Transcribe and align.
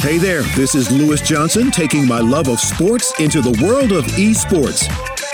Hey 0.00 0.16
there, 0.16 0.40
this 0.56 0.74
is 0.74 0.90
Lewis 0.90 1.20
Johnson 1.20 1.70
taking 1.70 2.08
my 2.08 2.20
love 2.20 2.48
of 2.48 2.58
sports 2.58 3.12
into 3.20 3.42
the 3.42 3.62
world 3.62 3.92
of 3.92 4.06
esports. 4.12 4.88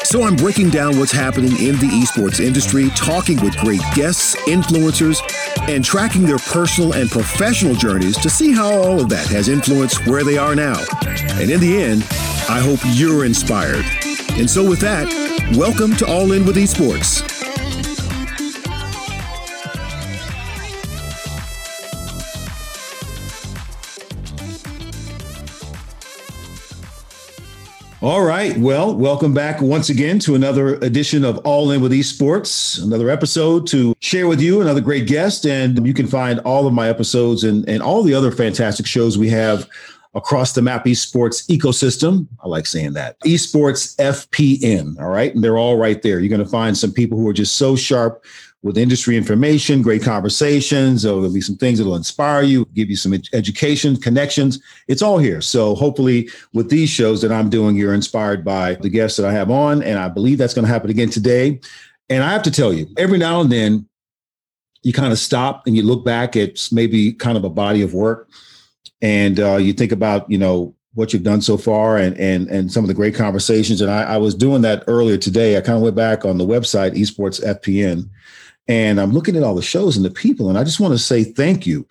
So 0.05 0.25
I'm 0.25 0.35
breaking 0.35 0.71
down 0.71 0.99
what's 0.99 1.13
happening 1.13 1.53
in 1.53 1.77
the 1.77 1.87
esports 1.87 2.45
industry, 2.45 2.91
talking 2.97 3.41
with 3.45 3.57
great 3.59 3.81
guests, 3.95 4.35
influencers, 4.49 5.21
and 5.69 5.85
tracking 5.85 6.23
their 6.23 6.39
personal 6.39 6.95
and 6.95 7.09
professional 7.09 7.77
journeys 7.77 8.19
to 8.19 8.29
see 8.29 8.51
how 8.51 8.73
all 8.73 9.01
of 9.01 9.09
that 9.09 9.29
has 9.29 9.49
influenced 9.49 10.05
where 10.09 10.25
they 10.25 10.37
are 10.37 10.57
now. 10.57 10.85
And 11.35 11.49
in 11.49 11.61
the 11.61 11.81
end, 11.81 12.03
I 12.49 12.59
hope 12.59 12.81
you're 12.87 13.25
inspired. 13.25 13.85
And 14.33 14.51
so 14.51 14.69
with 14.69 14.81
that, 14.81 15.07
welcome 15.57 15.95
to 15.95 16.07
All 16.07 16.33
In 16.33 16.45
with 16.45 16.57
Esports. 16.57 17.36
All 28.07 28.23
right. 28.23 28.57
Well, 28.57 28.95
welcome 28.95 29.35
back 29.35 29.61
once 29.61 29.91
again 29.91 30.21
to 30.21 30.37
another 30.37 30.77
edition 30.77 31.25
of 31.25 31.39
All 31.39 31.73
In 31.73 31.81
with 31.81 31.91
Esports, 31.91 32.81
another 32.81 33.11
episode 33.11 33.67
to 33.67 33.97
share 33.99 34.29
with 34.29 34.41
you 34.41 34.61
another 34.61 34.81
great 34.81 35.09
guest. 35.09 35.45
And 35.45 35.85
you 35.85 35.93
can 35.93 36.07
find 36.07 36.39
all 36.45 36.69
of 36.69 36.73
my 36.73 36.89
episodes 36.89 37.43
and, 37.43 37.69
and 37.69 37.83
all 37.83 38.05
the 38.05 38.15
other 38.15 38.31
fantastic 38.31 38.87
shows 38.87 39.19
we 39.19 39.29
have 39.31 39.69
across 40.15 40.53
the 40.53 40.63
Map 40.63 40.85
Esports 40.85 41.49
ecosystem. 41.49 42.29
I 42.45 42.47
like 42.47 42.67
saying 42.67 42.93
that. 42.93 43.19
Esports 43.23 43.97
FPN. 43.97 45.01
All 45.01 45.11
right. 45.11 45.35
And 45.35 45.43
they're 45.43 45.59
all 45.59 45.77
right 45.77 46.01
there. 46.01 46.21
You're 46.21 46.29
going 46.29 46.45
to 46.45 46.49
find 46.49 46.79
some 46.79 46.93
people 46.93 47.19
who 47.19 47.27
are 47.27 47.33
just 47.33 47.57
so 47.57 47.75
sharp 47.75 48.25
with 48.67 48.77
industry 48.77 49.17
information, 49.17 49.81
great 49.81 50.03
conversations. 50.03 51.03
There'll 51.05 51.33
be 51.33 51.41
some 51.41 51.57
things 51.57 51.79
that'll 51.79 51.95
inspire 51.95 52.43
you, 52.43 52.67
give 52.75 52.91
you 52.91 52.97
some 52.97 53.15
ed- 53.15 53.29
education, 53.33 53.97
connections. 53.97 54.61
It's 54.89 55.03
all 55.03 55.19
here. 55.19 55.41
So 55.41 55.77
hopefully, 55.77 56.29
with 56.53 56.69
these 56.69 56.91
shows 56.91 57.23
that 57.23 57.31
I'm 57.31 57.49
doing, 57.49 57.77
you're 57.77 57.95
inspired 57.95 58.45
by 58.45 58.75
the 58.75 58.89
guests 58.89 59.17
that 59.19 59.27
I 59.27 59.33
have 59.33 59.53
on, 59.53 59.85
and 59.85 60.01
I 60.01 60.09
believe 60.09 60.37
that's 60.37 60.53
going 60.53 60.67
to 60.67 60.73
happen 60.73 60.91
again 60.91 61.11
today. 61.11 61.61
And 62.11 62.25
I 62.25 62.33
have 62.33 62.43
to 62.43 62.51
tell 62.51 62.73
you, 62.73 62.89
every 62.99 63.19
now 63.19 63.41
and 63.41 63.51
then, 63.51 63.89
you 64.83 64.93
kind 64.93 65.13
of 65.13 65.19
stop 65.19 65.67
and 65.67 65.77
you 65.77 65.83
look 65.83 66.05
back 66.05 66.37
at 66.37 66.69
maybe 66.71 67.13
kind 67.13 67.37
of 67.37 67.45
a 67.45 67.51
body 67.51 67.83
of 67.83 67.95
work, 67.95 68.29
and 69.01 69.39
uh, 69.39 69.57
you 69.57 69.73
think 69.73 69.93
about 69.93 70.29
you 70.29 70.39
know 70.39 70.75
what 70.95 71.13
you've 71.13 71.23
done 71.23 71.41
so 71.41 71.57
far 71.57 71.99
and 71.99 72.19
and 72.19 72.49
and 72.49 72.73
some 72.73 72.83
of 72.83 72.89
the 72.89 72.95
great 72.95 73.15
conversations. 73.15 73.81
And 73.81 73.91
I, 73.91 74.03
I 74.03 74.17
was 74.17 74.35
doing 74.35 74.63
that 74.63 74.83
earlier 74.89 75.19
today. 75.19 75.57
I 75.57 75.61
kind 75.61 75.77
of 75.77 75.83
went 75.83 75.95
back 75.95 76.25
on 76.25 76.39
the 76.39 76.47
website 76.47 76.97
Esports 76.97 77.45
FPN 77.45 78.09
and 78.69 79.01
I'm 79.01 79.13
looking 79.13 79.37
at 79.37 79.43
all 79.43 79.55
the 79.55 79.63
shows 79.63 79.97
and 79.97 80.05
the 80.05 80.11
people, 80.11 80.49
and 80.49 80.59
I 80.59 80.65
just 80.65 80.81
want 80.81 80.93
to 80.93 80.99
say 80.99 81.25
thank 81.25 81.67
you 81.67 81.87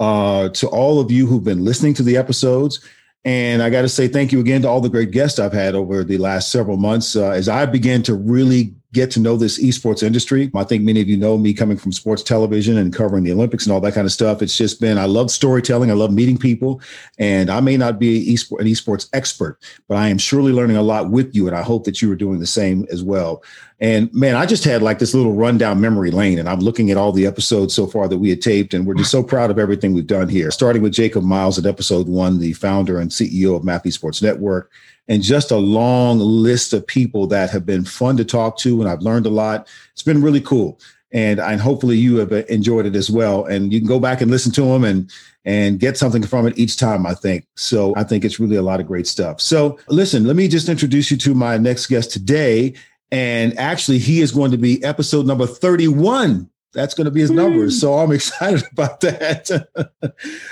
uh, 0.00 0.48
to 0.50 0.68
all 0.68 1.00
of 1.00 1.10
you 1.10 1.26
who've 1.26 1.44
been 1.44 1.64
listening 1.64 1.94
to 1.94 2.02
the 2.02 2.16
episodes. 2.16 2.80
And 3.26 3.62
I 3.62 3.70
got 3.70 3.82
to 3.82 3.88
say 3.88 4.06
thank 4.06 4.32
you 4.32 4.40
again 4.40 4.62
to 4.62 4.68
all 4.68 4.82
the 4.82 4.90
great 4.90 5.10
guests 5.10 5.38
I've 5.38 5.52
had 5.52 5.74
over 5.74 6.04
the 6.04 6.18
last 6.18 6.50
several 6.52 6.76
months 6.76 7.16
uh, 7.16 7.30
as 7.30 7.48
I 7.48 7.64
began 7.64 8.02
to 8.02 8.14
really 8.14 8.74
get 8.94 9.10
to 9.10 9.20
know 9.20 9.36
this 9.36 9.62
esports 9.62 10.02
industry. 10.02 10.50
I 10.54 10.64
think 10.64 10.84
many 10.84 11.00
of 11.00 11.08
you 11.08 11.16
know 11.16 11.36
me 11.36 11.52
coming 11.52 11.76
from 11.76 11.92
sports 11.92 12.22
television 12.22 12.78
and 12.78 12.94
covering 12.94 13.24
the 13.24 13.32
Olympics 13.32 13.66
and 13.66 13.72
all 13.72 13.80
that 13.80 13.92
kind 13.92 14.06
of 14.06 14.12
stuff. 14.12 14.40
It's 14.40 14.56
just 14.56 14.80
been, 14.80 14.96
I 14.96 15.04
love 15.06 15.30
storytelling. 15.30 15.90
I 15.90 15.94
love 15.94 16.12
meeting 16.12 16.38
people. 16.38 16.80
And 17.18 17.50
I 17.50 17.60
may 17.60 17.76
not 17.76 17.98
be 17.98 18.30
an 18.30 18.36
esports 18.36 19.08
expert, 19.12 19.58
but 19.88 19.98
I 19.98 20.08
am 20.08 20.16
surely 20.16 20.52
learning 20.52 20.76
a 20.76 20.82
lot 20.82 21.10
with 21.10 21.34
you. 21.34 21.48
And 21.48 21.56
I 21.56 21.62
hope 21.62 21.84
that 21.84 22.00
you 22.00 22.10
are 22.12 22.16
doing 22.16 22.38
the 22.38 22.46
same 22.46 22.86
as 22.90 23.02
well. 23.02 23.42
And 23.80 24.12
man, 24.14 24.36
I 24.36 24.46
just 24.46 24.64
had 24.64 24.82
like 24.82 25.00
this 25.00 25.14
little 25.14 25.34
rundown 25.34 25.80
memory 25.80 26.12
lane, 26.12 26.38
and 26.38 26.48
I'm 26.48 26.60
looking 26.60 26.90
at 26.90 26.96
all 26.96 27.10
the 27.10 27.26
episodes 27.26 27.74
so 27.74 27.86
far 27.86 28.06
that 28.08 28.18
we 28.18 28.30
had 28.30 28.40
taped, 28.40 28.72
and 28.72 28.86
we're 28.86 28.94
just 28.94 29.10
so 29.10 29.22
proud 29.22 29.50
of 29.50 29.58
everything 29.58 29.92
we've 29.92 30.06
done 30.06 30.28
here. 30.28 30.50
Starting 30.52 30.80
with 30.80 30.92
Jacob 30.92 31.24
Miles 31.24 31.58
at 31.58 31.66
episode 31.66 32.08
one, 32.08 32.38
the 32.38 32.52
founder 32.52 33.00
and 33.00 33.10
CEO 33.10 33.56
of 33.56 33.64
Map 33.64 33.84
Esports 33.84 34.22
Network, 34.22 34.70
and 35.08 35.22
just 35.22 35.50
a 35.50 35.56
long 35.56 36.18
list 36.18 36.72
of 36.72 36.86
people 36.86 37.26
that 37.28 37.50
have 37.50 37.66
been 37.66 37.84
fun 37.84 38.16
to 38.16 38.24
talk 38.24 38.56
to, 38.58 38.80
and 38.80 38.88
I've 38.88 39.02
learned 39.02 39.26
a 39.26 39.30
lot. 39.30 39.68
It's 39.92 40.02
been 40.02 40.22
really 40.22 40.40
cool, 40.40 40.80
and 41.12 41.40
and 41.40 41.60
hopefully 41.60 41.96
you 41.96 42.16
have 42.16 42.32
uh, 42.32 42.44
enjoyed 42.48 42.86
it 42.86 42.96
as 42.96 43.10
well. 43.10 43.44
And 43.44 43.72
you 43.72 43.80
can 43.80 43.88
go 43.88 44.00
back 44.00 44.20
and 44.20 44.30
listen 44.30 44.52
to 44.52 44.62
them 44.62 44.84
and 44.84 45.10
and 45.44 45.78
get 45.78 45.98
something 45.98 46.22
from 46.22 46.46
it 46.46 46.58
each 46.58 46.76
time. 46.76 47.06
I 47.06 47.14
think 47.14 47.46
so. 47.56 47.94
I 47.96 48.04
think 48.04 48.24
it's 48.24 48.40
really 48.40 48.56
a 48.56 48.62
lot 48.62 48.80
of 48.80 48.86
great 48.86 49.06
stuff. 49.06 49.40
So 49.40 49.78
listen, 49.88 50.24
let 50.24 50.36
me 50.36 50.48
just 50.48 50.68
introduce 50.68 51.10
you 51.10 51.16
to 51.18 51.34
my 51.34 51.58
next 51.58 51.86
guest 51.86 52.10
today, 52.10 52.74
and 53.10 53.58
actually 53.58 53.98
he 53.98 54.20
is 54.20 54.32
going 54.32 54.52
to 54.52 54.58
be 54.58 54.82
episode 54.82 55.26
number 55.26 55.46
thirty-one 55.46 56.50
that's 56.72 56.92
going 56.92 57.04
to 57.04 57.10
be 57.12 57.20
his 57.20 57.30
numbers. 57.30 57.80
So 57.80 57.94
I'm 57.94 58.10
excited 58.12 58.64
about 58.72 59.00
that. 59.00 59.48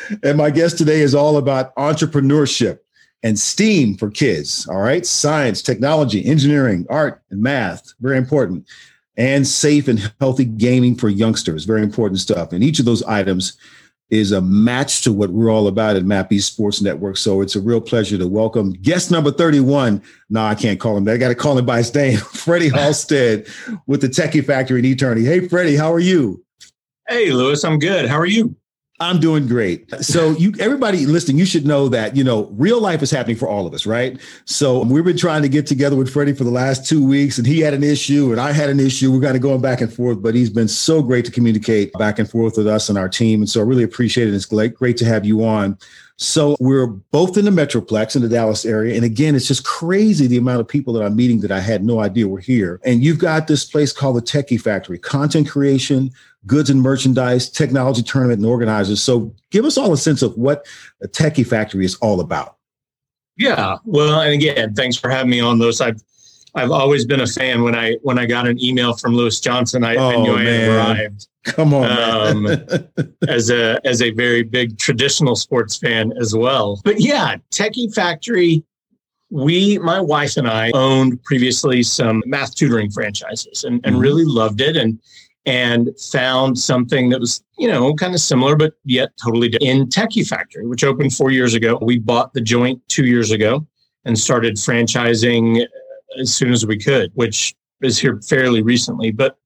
and 0.23 0.39
my 0.39 0.51
guest 0.51 0.79
today 0.79 1.01
is 1.01 1.17
all 1.17 1.37
about 1.37 1.75
entrepreneurship 1.75 2.79
and 3.23 3.39
STEAM 3.39 3.97
for 3.97 4.11
kids. 4.11 4.67
All 4.69 4.81
right. 4.81 5.07
Science, 5.07 5.63
technology, 5.63 6.25
engineering, 6.25 6.87
art, 6.91 7.23
and 7.31 7.43
math. 7.43 7.93
Very 8.01 8.19
important. 8.19 8.67
And 9.17 9.47
safe 9.47 9.89
and 9.89 10.13
healthy 10.21 10.45
gaming 10.45 10.97
for 10.97 11.09
youngsters. 11.09 11.65
Very 11.65 11.83
important 11.83 12.21
stuff. 12.21 12.53
And 12.53 12.65
each 12.65 12.79
of 12.79 12.85
those 12.85 13.03
items 13.05 13.57
is 14.13 14.31
a 14.31 14.43
match 14.43 15.03
to 15.03 15.13
what 15.13 15.31
we're 15.31 15.51
all 15.51 15.69
about 15.69 15.97
at 15.97 16.05
Map 16.05 16.33
Sports 16.35 16.83
Network. 16.83 17.17
So 17.17 17.41
it's 17.41 17.57
a 17.57 17.61
real 17.61 17.81
pleasure 17.81 18.19
to 18.19 18.29
welcome 18.29 18.73
guest 18.73 19.11
number 19.11 19.31
31. 19.31 20.03
No, 20.29 20.45
I 20.45 20.55
can't 20.55 20.79
call 20.79 20.99
him 20.99 21.05
that. 21.05 21.15
I 21.15 21.17
got 21.17 21.29
to 21.29 21.35
call 21.35 21.57
him 21.57 21.65
by 21.65 21.79
his 21.79 21.95
name, 21.95 22.19
Freddie 22.33 22.69
Halstead 22.69 23.47
with 23.87 24.03
the 24.03 24.09
Techie 24.09 24.45
Factory 24.45 24.81
in 24.81 24.85
Eternity. 24.85 25.25
Hey, 25.25 25.49
Freddie, 25.49 25.77
how 25.77 25.91
are 25.91 25.99
you? 25.99 26.45
Hey, 27.09 27.33
Lewis, 27.33 27.65
I'm 27.65 27.79
good. 27.79 28.07
How 28.07 28.19
are 28.19 28.27
you? 28.27 28.55
I'm 29.03 29.19
doing 29.19 29.49
great. 29.49 29.93
So 30.01 30.31
you 30.31 30.53
everybody 30.61 31.07
listening, 31.07 31.37
you 31.37 31.45
should 31.45 31.67
know 31.67 31.89
that, 31.89 32.17
you 32.17 32.23
know, 32.23 32.45
real 32.53 32.81
life 32.81 33.03
is 33.03 33.11
happening 33.11 33.37
for 33.37 33.49
all 33.49 33.67
of 33.67 33.75
us, 33.75 33.85
right? 33.85 34.21
So 34.45 34.85
we've 34.85 35.05
been 35.05 35.17
trying 35.17 35.43
to 35.43 35.49
get 35.49 35.67
together 35.67 35.97
with 35.97 36.09
Freddie 36.09 36.35
for 36.35 36.45
the 36.45 36.53
last 36.53 36.89
two 36.89 37.05
weeks, 37.05 37.37
and 37.37 37.45
he 37.47 37.59
had 37.59 37.75
an 37.75 37.83
issue 37.83 38.31
and 38.31 38.41
I 38.41 38.53
had 38.53 38.71
an 38.71 38.79
issue. 38.79 39.13
We're 39.13 39.21
kind 39.21 39.35
of 39.35 39.43
going 39.43 39.61
back 39.61 39.81
and 39.81 39.93
forth, 39.93 40.23
but 40.23 40.37
he's 40.37 40.51
been 40.51 40.69
so 40.69 41.03
great 41.03 41.25
to 41.25 41.33
communicate 41.33 41.93
back 41.95 42.21
and 42.21 42.31
forth 42.31 42.57
with 42.57 42.69
us 42.69 42.89
and 42.89 42.97
our 42.97 43.09
team. 43.09 43.41
And 43.41 43.51
so 43.51 43.61
I 43.61 43.65
really 43.65 43.83
appreciate 43.83 44.29
it. 44.29 44.35
It's 44.35 44.47
great, 44.47 44.77
great 44.77 44.97
to 44.99 45.05
have 45.05 45.25
you 45.25 45.45
on. 45.45 45.77
So 46.17 46.57
we're 46.61 46.87
both 46.87 47.37
in 47.37 47.45
the 47.45 47.51
Metroplex 47.51 48.15
in 48.15 48.23
the 48.23 48.29
Dallas 48.29 48.65
area. 48.65 48.95
And 48.95 49.05
again, 49.05 49.35
it's 49.35 49.49
just 49.49 49.65
crazy 49.65 50.27
the 50.27 50.37
amount 50.37 50.61
of 50.61 50.69
people 50.69 50.93
that 50.95 51.03
I'm 51.03 51.17
meeting 51.17 51.41
that 51.41 51.51
I 51.51 51.61
had 51.61 51.85
no 51.85 52.01
idea 52.01 52.29
were 52.29 52.39
here. 52.39 52.81
And 52.85 53.03
you've 53.03 53.19
got 53.19 53.47
this 53.47 53.65
place 53.65 53.93
called 53.93 54.17
the 54.17 54.23
Techie 54.23 54.61
Factory, 54.61 54.99
content 54.99 55.49
creation, 55.49 56.11
goods 56.47 56.71
and 56.71 56.81
merchandise, 56.81 57.49
technology 57.49 58.03
tournament, 58.03 58.39
and 58.39 58.47
organizers. 58.47 59.03
So 59.03 59.35
give 59.51 59.65
us 59.65 59.77
all 59.77 59.93
a 59.93 59.97
sense 59.97 60.23
of 60.23 60.37
what 60.37 60.67
a 61.03 61.09
Techie 61.09 61.47
Factory 61.47 61.85
is 61.85 61.97
all 61.97 62.21
about. 62.21 62.57
Yeah. 63.37 63.79
Well, 63.85 64.21
and 64.21 64.35
again, 64.35 64.75
thanks 64.75 64.97
for 64.97 65.11
having 65.11 65.31
me 65.31 65.41
on 65.41 65.59
those. 65.59 65.81
I've 65.81 66.03
I've 66.55 66.71
always 66.71 67.07
been 67.07 67.21
a 67.21 67.27
fan. 67.27 67.63
When 67.63 67.75
I 67.75 67.95
when 68.03 68.19
I 68.19 68.27
got 68.27 68.47
an 68.47 68.63
email 68.63 68.95
from 68.97 69.15
Lewis 69.15 69.41
Johnson, 69.41 69.85
I, 69.85 69.97
oh, 69.97 70.11
I 70.11 70.17
knew 70.17 70.37
man. 70.37 70.47
I 70.47 70.53
had 70.53 70.69
arrived. 70.69 71.29
Come 71.45 71.75
on, 71.75 71.91
um, 71.91 72.47
as 73.29 73.51
a 73.51 73.81
as 73.87 74.03
a 74.03 74.11
very 74.11 74.43
big 74.43 74.79
traditional 74.79 75.35
sports 75.35 75.77
fan 75.77 76.13
as 76.21 76.35
well. 76.35 76.81
But 76.85 77.01
yeah, 77.01 77.37
Techie 77.53 77.93
Factory. 77.95 78.65
We, 79.35 79.79
my 79.79 79.99
wife 79.99 80.37
and 80.37 80.47
I, 80.47 80.71
owned 80.75 81.23
previously 81.25 81.83
some 81.83 82.23
math 82.27 82.55
tutoring 82.55 82.91
franchises, 82.91 83.65
and, 83.65 83.81
and 83.83 83.95
mm-hmm. 83.95 84.03
really 84.03 84.25
loved 84.27 84.61
it. 84.61 84.77
And 84.77 85.01
and 85.47 85.91
found 86.13 86.57
something 86.59 87.09
that 87.09 87.19
was, 87.19 87.43
you 87.59 87.67
know, 87.67 87.93
kind 87.95 88.15
of 88.15 88.21
similar, 88.21 88.55
but 88.55 88.75
yet 88.85 89.11
totally 89.23 89.49
different 89.49 89.81
in 89.81 89.89
Techie 89.89 90.27
Factory, 90.27 90.67
which 90.67 90.85
opened 90.85 91.15
four 91.15 91.31
years 91.31 91.55
ago. 91.55 91.79
We 91.83 91.99
bought 91.99 92.33
the 92.33 92.41
joint 92.41 92.81
two 92.89 93.07
years 93.07 93.33
ago 93.33 93.67
and 94.05 94.19
started 94.19 94.57
franchising 94.57 95.67
as 96.19 96.35
soon 96.35 96.53
as 96.53 96.67
we 96.67 96.79
could, 96.79 97.11
which 97.15 97.55
is 97.83 97.99
here 97.99 98.21
fairly 98.23 98.63
recently. 98.63 99.11
But 99.11 99.37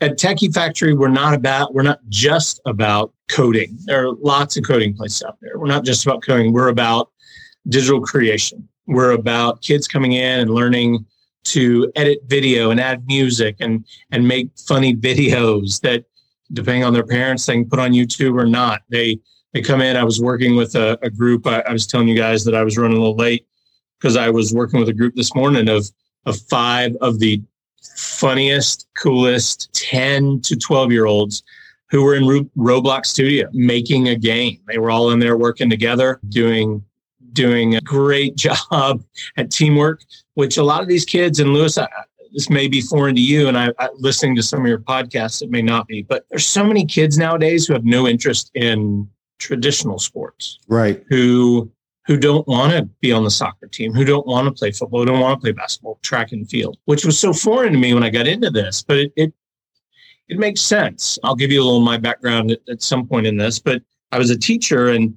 at 0.00 0.18
Techie 0.18 0.52
Factory, 0.52 0.94
we're 0.94 1.08
not 1.08 1.34
about, 1.34 1.74
we're 1.74 1.82
not 1.82 2.00
just 2.08 2.60
about 2.66 3.12
coding. 3.30 3.78
There 3.84 4.06
are 4.06 4.12
lots 4.14 4.56
of 4.56 4.64
coding 4.64 4.94
places 4.94 5.22
out 5.22 5.38
there. 5.40 5.58
We're 5.58 5.66
not 5.66 5.84
just 5.84 6.04
about 6.04 6.22
coding. 6.22 6.52
We're 6.52 6.68
about 6.68 7.10
digital 7.68 8.00
creation. 8.00 8.68
We're 8.86 9.12
about 9.12 9.62
kids 9.62 9.86
coming 9.86 10.12
in 10.12 10.40
and 10.40 10.50
learning 10.50 11.06
to 11.44 11.90
edit 11.96 12.20
video 12.26 12.70
and 12.70 12.80
add 12.80 13.06
music 13.06 13.56
and 13.60 13.84
and 14.10 14.26
make 14.26 14.48
funny 14.66 14.94
videos 15.08 15.80
that 15.80 16.04
depending 16.52 16.84
on 16.84 16.92
their 16.92 17.06
parents 17.06 17.46
they 17.46 17.54
can 17.54 17.68
put 17.68 17.78
on 17.78 17.92
youtube 17.92 18.40
or 18.40 18.46
not 18.46 18.82
they 18.90 19.18
they 19.52 19.60
come 19.60 19.80
in 19.80 19.96
i 19.96 20.04
was 20.04 20.20
working 20.20 20.54
with 20.54 20.74
a, 20.74 20.98
a 21.02 21.10
group 21.10 21.46
I, 21.46 21.60
I, 21.60 21.72
was 21.72 21.86
telling 21.86 22.08
you 22.08 22.16
guys 22.16 22.44
that 22.44 22.54
i 22.54 22.62
was 22.62 22.78
running 22.78 22.96
a 22.96 23.00
little 23.00 23.16
late 23.16 23.46
because 24.02 24.16
i 24.16 24.28
was 24.28 24.52
working 24.52 24.80
with 24.80 24.88
a 24.88 24.94
group 24.94 25.14
this 25.14 25.34
morning 25.34 25.68
of 25.68 25.90
of 26.26 26.36
five 26.50 26.94
of 27.00 27.18
the 27.20 27.40
funniest 27.96 28.86
coolest 28.96 29.72
10 29.74 30.40
to 30.42 30.56
12 30.56 30.92
year 30.92 31.06
olds 31.06 31.42
who 31.90 32.02
were 32.02 32.14
in 32.14 32.24
roblox 32.56 33.06
studio 33.06 33.48
making 33.52 34.08
a 34.08 34.16
game 34.16 34.58
they 34.66 34.78
were 34.78 34.90
all 34.90 35.10
in 35.10 35.18
there 35.18 35.36
working 35.36 35.70
together 35.70 36.20
doing 36.28 36.84
doing 37.32 37.76
a 37.76 37.80
great 37.80 38.36
job 38.70 39.02
at 39.36 39.50
teamwork, 39.50 40.02
which 40.34 40.56
a 40.56 40.62
lot 40.62 40.82
of 40.82 40.88
these 40.88 41.04
kids, 41.04 41.40
and 41.40 41.52
Lewis, 41.52 41.78
I, 41.78 41.88
this 42.32 42.48
may 42.48 42.68
be 42.68 42.80
foreign 42.80 43.14
to 43.14 43.20
you, 43.20 43.48
and 43.48 43.58
I, 43.58 43.72
I 43.78 43.88
listening 43.94 44.36
to 44.36 44.42
some 44.42 44.60
of 44.60 44.66
your 44.66 44.78
podcasts, 44.78 45.42
it 45.42 45.50
may 45.50 45.62
not 45.62 45.86
be, 45.86 46.02
but 46.02 46.24
there's 46.30 46.46
so 46.46 46.64
many 46.64 46.86
kids 46.86 47.18
nowadays 47.18 47.66
who 47.66 47.74
have 47.74 47.84
no 47.84 48.06
interest 48.06 48.50
in 48.54 49.08
traditional 49.38 49.98
sports. 49.98 50.58
Right. 50.68 51.04
Who 51.08 51.70
who 52.06 52.16
don't 52.16 52.46
want 52.48 52.72
to 52.72 52.82
be 53.00 53.12
on 53.12 53.24
the 53.24 53.30
soccer 53.30 53.66
team, 53.66 53.92
who 53.92 54.04
don't 54.04 54.26
want 54.26 54.46
to 54.46 54.52
play 54.52 54.72
football, 54.72 55.00
who 55.00 55.06
don't 55.06 55.20
want 55.20 55.40
to 55.40 55.44
play 55.44 55.52
basketball, 55.52 55.98
track 56.02 56.32
and 56.32 56.48
field, 56.48 56.76
which 56.86 57.04
was 57.04 57.18
so 57.18 57.32
foreign 57.32 57.72
to 57.72 57.78
me 57.78 57.94
when 57.94 58.02
I 58.02 58.10
got 58.10 58.26
into 58.26 58.50
this, 58.50 58.82
but 58.82 58.98
it 58.98 59.12
it, 59.16 59.32
it 60.28 60.38
makes 60.38 60.60
sense. 60.60 61.18
I'll 61.22 61.34
give 61.34 61.52
you 61.52 61.62
a 61.62 61.64
little 61.64 61.80
my 61.80 61.98
background 61.98 62.50
at, 62.50 62.60
at 62.68 62.82
some 62.82 63.06
point 63.06 63.26
in 63.26 63.36
this, 63.36 63.58
but 63.58 63.82
I 64.10 64.18
was 64.18 64.30
a 64.30 64.38
teacher 64.38 64.88
and 64.88 65.16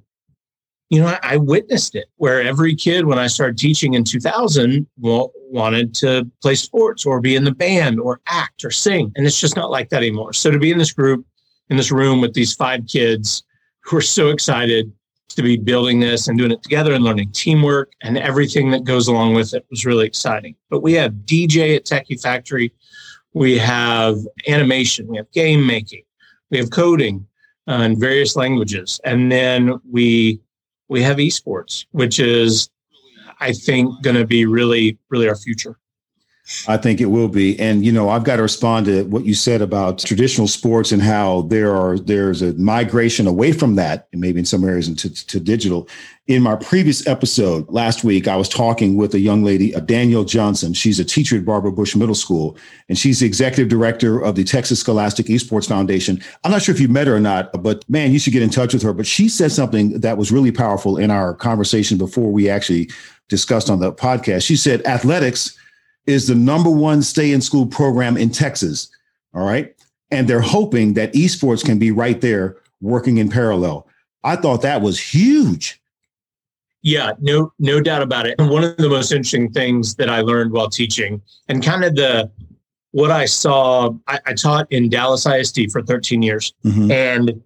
you 0.88 1.00
know, 1.00 1.08
I, 1.08 1.18
I, 1.22 1.36
witnessed 1.36 1.96
it 1.96 2.06
where 2.16 2.40
every 2.40 2.74
kid, 2.74 3.06
when 3.06 3.18
I 3.18 3.26
started 3.26 3.58
teaching 3.58 3.94
in 3.94 4.04
2000, 4.04 4.86
well, 4.98 5.32
wanted 5.50 5.94
to 5.96 6.30
play 6.40 6.54
sports 6.54 7.04
or 7.04 7.20
be 7.20 7.34
in 7.34 7.44
the 7.44 7.50
band 7.50 7.98
or 7.98 8.20
act 8.28 8.64
or 8.64 8.70
sing. 8.70 9.12
And 9.16 9.26
it's 9.26 9.40
just 9.40 9.56
not 9.56 9.70
like 9.70 9.88
that 9.88 9.98
anymore. 9.98 10.32
So 10.32 10.50
to 10.50 10.58
be 10.58 10.70
in 10.70 10.78
this 10.78 10.92
group, 10.92 11.26
in 11.70 11.76
this 11.76 11.90
room 11.90 12.20
with 12.20 12.34
these 12.34 12.54
five 12.54 12.86
kids 12.86 13.42
who 13.82 13.96
are 13.96 14.02
so 14.02 14.28
excited 14.28 14.92
to 15.28 15.42
be 15.42 15.56
building 15.56 16.00
this 16.00 16.28
and 16.28 16.38
doing 16.38 16.50
it 16.50 16.62
together 16.62 16.94
and 16.94 17.04
learning 17.04 17.30
teamwork 17.32 17.92
and 18.02 18.16
everything 18.16 18.70
that 18.70 18.84
goes 18.84 19.08
along 19.08 19.34
with 19.34 19.54
it 19.54 19.66
was 19.70 19.84
really 19.84 20.06
exciting. 20.06 20.54
But 20.70 20.82
we 20.82 20.94
have 20.94 21.12
DJ 21.12 21.76
at 21.76 21.84
Techie 21.84 22.20
Factory, 22.20 22.72
we 23.34 23.58
have 23.58 24.16
animation, 24.48 25.08
we 25.08 25.16
have 25.18 25.30
game 25.32 25.66
making, 25.66 26.04
we 26.50 26.58
have 26.58 26.70
coding 26.70 27.26
uh, 27.68 27.82
in 27.82 28.00
various 28.00 28.36
languages, 28.36 29.00
and 29.04 29.30
then 29.30 29.74
we 29.90 30.40
we 30.88 31.02
have 31.02 31.16
esports, 31.16 31.84
which 31.90 32.20
is, 32.20 32.70
I 33.40 33.52
think, 33.52 34.02
going 34.02 34.16
to 34.16 34.26
be 34.26 34.46
really, 34.46 34.98
really 35.10 35.28
our 35.28 35.36
future. 35.36 35.78
I 36.68 36.76
think 36.76 37.00
it 37.00 37.06
will 37.06 37.28
be. 37.28 37.58
And 37.58 37.84
you 37.84 37.90
know, 37.90 38.08
I've 38.08 38.24
got 38.24 38.36
to 38.36 38.42
respond 38.42 38.86
to 38.86 39.04
what 39.04 39.24
you 39.24 39.34
said 39.34 39.60
about 39.60 39.98
traditional 39.98 40.46
sports 40.46 40.92
and 40.92 41.02
how 41.02 41.42
there 41.42 41.74
are 41.74 41.98
there's 41.98 42.40
a 42.40 42.52
migration 42.54 43.26
away 43.26 43.52
from 43.52 43.74
that, 43.76 44.06
and 44.12 44.20
maybe 44.20 44.38
in 44.38 44.44
some 44.44 44.64
areas 44.64 44.86
into 44.88 45.12
to 45.12 45.40
digital. 45.40 45.88
In 46.28 46.42
my 46.42 46.56
previous 46.56 47.06
episode 47.06 47.68
last 47.68 48.02
week, 48.04 48.26
I 48.26 48.36
was 48.36 48.48
talking 48.48 48.96
with 48.96 49.14
a 49.14 49.18
young 49.18 49.44
lady, 49.44 49.74
uh, 49.74 49.80
Danielle 49.80 50.24
Johnson. 50.24 50.72
She's 50.72 51.00
a 51.00 51.04
teacher 51.04 51.36
at 51.36 51.44
Barbara 51.44 51.72
Bush 51.72 51.96
Middle 51.96 52.14
School, 52.14 52.56
and 52.88 52.96
she's 52.96 53.20
the 53.20 53.26
executive 53.26 53.68
director 53.68 54.20
of 54.20 54.36
the 54.36 54.44
Texas 54.44 54.80
Scholastic 54.80 55.26
Esports 55.26 55.68
Foundation. 55.68 56.20
I'm 56.44 56.52
not 56.52 56.62
sure 56.62 56.74
if 56.74 56.80
you 56.80 56.88
met 56.88 57.08
her 57.08 57.16
or 57.16 57.20
not, 57.20 57.52
but 57.62 57.88
man, 57.88 58.12
you 58.12 58.20
should 58.20 58.32
get 58.32 58.42
in 58.42 58.50
touch 58.50 58.72
with 58.72 58.82
her. 58.82 58.92
But 58.92 59.06
she 59.06 59.28
said 59.28 59.50
something 59.50 60.00
that 60.00 60.16
was 60.16 60.30
really 60.30 60.52
powerful 60.52 60.96
in 60.96 61.10
our 61.10 61.34
conversation 61.34 61.98
before 61.98 62.30
we 62.30 62.48
actually 62.48 62.88
discussed 63.28 63.68
on 63.68 63.80
the 63.80 63.92
podcast. 63.92 64.46
She 64.46 64.56
said 64.56 64.84
athletics 64.86 65.56
is 66.06 66.26
the 66.26 66.34
number 66.34 66.70
one 66.70 67.02
stay 67.02 67.32
in 67.32 67.40
school 67.40 67.66
program 67.66 68.16
in 68.16 68.30
Texas. 68.30 68.88
All 69.34 69.44
right. 69.44 69.74
And 70.10 70.28
they're 70.28 70.40
hoping 70.40 70.94
that 70.94 71.12
esports 71.14 71.64
can 71.64 71.78
be 71.78 71.90
right 71.90 72.20
there 72.20 72.56
working 72.80 73.18
in 73.18 73.28
parallel. 73.28 73.88
I 74.24 74.36
thought 74.36 74.62
that 74.62 74.82
was 74.82 74.98
huge. 74.98 75.80
Yeah, 76.82 77.12
no, 77.20 77.52
no 77.58 77.80
doubt 77.80 78.02
about 78.02 78.26
it. 78.26 78.36
And 78.38 78.48
one 78.48 78.62
of 78.62 78.76
the 78.76 78.88
most 78.88 79.10
interesting 79.10 79.50
things 79.50 79.96
that 79.96 80.08
I 80.08 80.20
learned 80.20 80.52
while 80.52 80.70
teaching, 80.70 81.20
and 81.48 81.64
kind 81.64 81.84
of 81.84 81.96
the 81.96 82.30
what 82.92 83.10
I 83.10 83.24
saw, 83.24 83.90
I, 84.06 84.20
I 84.26 84.34
taught 84.34 84.70
in 84.70 84.88
Dallas 84.88 85.26
ISD 85.26 85.72
for 85.72 85.82
13 85.82 86.22
years, 86.22 86.54
mm-hmm. 86.64 86.90
and 86.90 87.42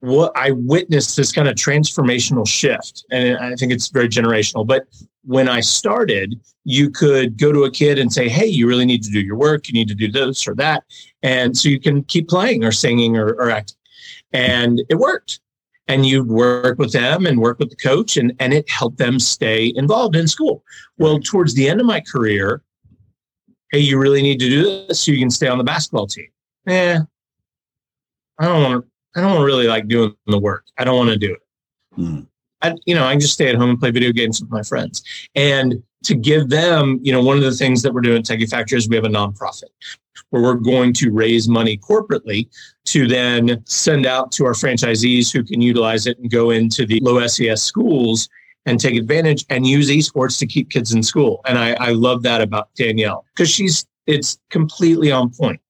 what 0.00 0.32
I 0.36 0.52
witnessed 0.52 1.16
this 1.16 1.32
kind 1.32 1.48
of 1.48 1.56
transformational 1.56 2.46
shift, 2.46 3.04
and 3.10 3.36
I 3.38 3.54
think 3.56 3.72
it's 3.72 3.88
very 3.88 4.08
generational. 4.08 4.66
But 4.66 4.86
when 5.26 5.48
I 5.48 5.60
started, 5.60 6.40
you 6.64 6.88
could 6.88 7.36
go 7.36 7.52
to 7.52 7.64
a 7.64 7.70
kid 7.70 7.98
and 7.98 8.12
say, 8.12 8.28
Hey, 8.28 8.46
you 8.46 8.66
really 8.66 8.86
need 8.86 9.02
to 9.02 9.10
do 9.10 9.20
your 9.20 9.36
work. 9.36 9.68
You 9.68 9.74
need 9.74 9.88
to 9.88 9.94
do 9.94 10.10
this 10.10 10.46
or 10.46 10.54
that. 10.54 10.84
And 11.22 11.56
so 11.56 11.68
you 11.68 11.80
can 11.80 12.04
keep 12.04 12.28
playing 12.28 12.64
or 12.64 12.72
singing 12.72 13.16
or, 13.16 13.30
or 13.30 13.50
acting. 13.50 13.76
And 14.32 14.82
it 14.88 14.96
worked. 14.96 15.40
And 15.88 16.04
you'd 16.04 16.28
work 16.28 16.78
with 16.78 16.92
them 16.92 17.26
and 17.26 17.40
work 17.40 17.60
with 17.60 17.70
the 17.70 17.76
coach, 17.76 18.16
and, 18.16 18.32
and 18.40 18.52
it 18.52 18.68
helped 18.68 18.98
them 18.98 19.20
stay 19.20 19.72
involved 19.76 20.16
in 20.16 20.26
school. 20.26 20.64
Well, 20.98 21.20
towards 21.20 21.54
the 21.54 21.68
end 21.68 21.80
of 21.80 21.86
my 21.86 22.00
career, 22.00 22.62
hey, 23.70 23.78
you 23.78 23.96
really 23.96 24.20
need 24.20 24.40
to 24.40 24.48
do 24.48 24.86
this 24.88 25.00
so 25.00 25.12
you 25.12 25.20
can 25.20 25.30
stay 25.30 25.46
on 25.46 25.58
the 25.58 25.64
basketball 25.64 26.08
team. 26.08 26.26
Yeah, 26.66 27.02
I 28.40 28.46
don't 28.46 28.62
want 28.64 28.84
to. 28.84 29.20
I 29.20 29.22
don't 29.22 29.44
really 29.44 29.68
like 29.68 29.86
doing 29.86 30.12
the 30.26 30.38
work. 30.38 30.64
I 30.76 30.82
don't 30.82 30.96
want 30.96 31.10
to 31.10 31.16
do 31.16 31.34
it. 31.34 32.00
Mm. 32.00 32.26
I, 32.62 32.74
you 32.86 32.94
know, 32.94 33.04
I 33.04 33.16
just 33.16 33.34
stay 33.34 33.48
at 33.48 33.54
home 33.54 33.70
and 33.70 33.78
play 33.78 33.90
video 33.90 34.12
games 34.12 34.40
with 34.40 34.50
my 34.50 34.62
friends. 34.62 35.02
And 35.34 35.82
to 36.04 36.14
give 36.14 36.48
them, 36.48 37.00
you 37.02 37.12
know, 37.12 37.22
one 37.22 37.36
of 37.36 37.42
the 37.42 37.52
things 37.52 37.82
that 37.82 37.92
we're 37.92 38.00
doing 38.00 38.18
at 38.18 38.24
Techie 38.24 38.48
Factory 38.48 38.78
is 38.78 38.88
we 38.88 38.96
have 38.96 39.04
a 39.04 39.08
nonprofit 39.08 39.64
where 40.30 40.42
we're 40.42 40.54
going 40.54 40.92
to 40.94 41.10
raise 41.10 41.48
money 41.48 41.76
corporately 41.76 42.48
to 42.84 43.06
then 43.06 43.62
send 43.66 44.06
out 44.06 44.32
to 44.32 44.44
our 44.44 44.52
franchisees 44.52 45.32
who 45.32 45.44
can 45.44 45.60
utilize 45.60 46.06
it 46.06 46.18
and 46.18 46.30
go 46.30 46.50
into 46.50 46.86
the 46.86 47.00
low 47.00 47.24
SES 47.26 47.62
schools 47.62 48.28
and 48.66 48.80
take 48.80 48.96
advantage 48.96 49.44
and 49.50 49.66
use 49.66 49.88
esports 49.88 50.38
to 50.38 50.46
keep 50.46 50.70
kids 50.70 50.92
in 50.92 51.02
school. 51.02 51.40
And 51.46 51.58
I, 51.58 51.74
I 51.74 51.90
love 51.90 52.22
that 52.22 52.40
about 52.40 52.74
Danielle 52.74 53.24
because 53.34 53.50
she's 53.50 53.86
it's 54.06 54.38
completely 54.50 55.10
on 55.10 55.30
point. 55.30 55.60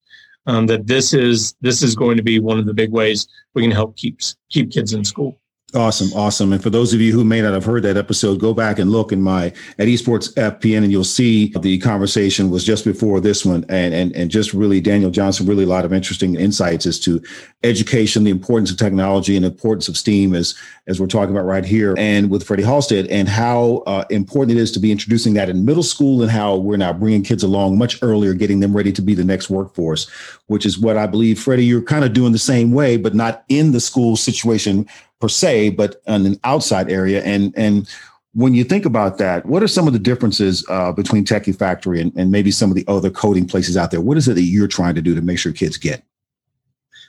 Um, 0.48 0.66
that 0.68 0.86
this 0.86 1.12
is 1.12 1.56
this 1.60 1.82
is 1.82 1.96
going 1.96 2.16
to 2.16 2.22
be 2.22 2.38
one 2.38 2.58
of 2.58 2.66
the 2.66 2.74
big 2.74 2.92
ways 2.92 3.26
we 3.54 3.62
can 3.62 3.72
help 3.72 3.96
keep 3.96 4.20
keep 4.48 4.70
kids 4.70 4.92
in 4.92 5.04
school. 5.04 5.36
Awesome, 5.74 6.16
awesome. 6.16 6.52
And 6.52 6.62
for 6.62 6.70
those 6.70 6.94
of 6.94 7.00
you 7.00 7.12
who 7.12 7.24
may 7.24 7.42
not 7.42 7.52
have 7.52 7.64
heard 7.64 7.82
that 7.82 7.96
episode, 7.96 8.38
go 8.38 8.54
back 8.54 8.78
and 8.78 8.92
look 8.92 9.10
in 9.10 9.20
my 9.20 9.46
at 9.78 9.88
esports 9.88 10.32
FPN 10.34 10.84
and 10.84 10.92
you'll 10.92 11.02
see 11.02 11.52
the 11.60 11.78
conversation 11.78 12.50
was 12.50 12.62
just 12.62 12.84
before 12.84 13.20
this 13.20 13.44
one. 13.44 13.66
And 13.68 13.92
and 13.92 14.14
and 14.14 14.30
just 14.30 14.54
really 14.54 14.80
Daniel 14.80 15.10
Johnson, 15.10 15.44
really 15.44 15.64
a 15.64 15.66
lot 15.66 15.84
of 15.84 15.92
interesting 15.92 16.36
insights 16.36 16.86
as 16.86 17.00
to 17.00 17.20
education, 17.64 18.22
the 18.22 18.30
importance 18.30 18.70
of 18.70 18.76
technology 18.76 19.34
and 19.34 19.44
importance 19.44 19.88
of 19.88 19.96
STEAM 19.96 20.36
as 20.36 20.54
as 20.86 21.00
we're 21.00 21.08
talking 21.08 21.34
about 21.34 21.46
right 21.46 21.64
here 21.64 21.96
and 21.98 22.30
with 22.30 22.44
Freddie 22.44 22.62
Halstead 22.62 23.08
and 23.08 23.28
how 23.28 23.82
uh, 23.88 24.04
important 24.08 24.56
it 24.56 24.60
is 24.60 24.70
to 24.70 24.78
be 24.78 24.92
introducing 24.92 25.34
that 25.34 25.50
in 25.50 25.64
middle 25.64 25.82
school 25.82 26.22
and 26.22 26.30
how 26.30 26.54
we're 26.54 26.76
now 26.76 26.92
bringing 26.92 27.24
kids 27.24 27.42
along 27.42 27.76
much 27.76 28.00
earlier, 28.02 28.34
getting 28.34 28.60
them 28.60 28.74
ready 28.74 28.92
to 28.92 29.02
be 29.02 29.14
the 29.14 29.24
next 29.24 29.50
workforce, 29.50 30.08
which 30.46 30.64
is 30.64 30.78
what 30.78 30.96
I 30.96 31.08
believe, 31.08 31.40
Freddie, 31.40 31.64
you're 31.64 31.82
kind 31.82 32.04
of 32.04 32.12
doing 32.12 32.30
the 32.30 32.38
same 32.38 32.70
way, 32.70 32.96
but 32.96 33.16
not 33.16 33.42
in 33.48 33.72
the 33.72 33.80
school 33.80 34.14
situation 34.14 34.86
per 35.20 35.28
se, 35.28 35.70
but 35.70 36.02
an 36.06 36.38
outside 36.44 36.90
area. 36.90 37.22
And 37.22 37.54
and 37.56 37.88
when 38.34 38.54
you 38.54 38.64
think 38.64 38.84
about 38.84 39.18
that, 39.18 39.46
what 39.46 39.62
are 39.62 39.68
some 39.68 39.86
of 39.86 39.94
the 39.94 39.98
differences 39.98 40.64
uh, 40.68 40.92
between 40.92 41.24
Techie 41.24 41.56
Factory 41.56 42.00
and, 42.02 42.12
and 42.16 42.30
maybe 42.30 42.50
some 42.50 42.70
of 42.70 42.76
the 42.76 42.84
other 42.86 43.08
coding 43.08 43.46
places 43.46 43.76
out 43.76 43.90
there? 43.90 44.00
What 44.00 44.18
is 44.18 44.28
it 44.28 44.34
that 44.34 44.42
you're 44.42 44.68
trying 44.68 44.94
to 44.94 45.02
do 45.02 45.14
to 45.14 45.22
make 45.22 45.38
sure 45.38 45.52
kids 45.52 45.78
get? 45.78 46.02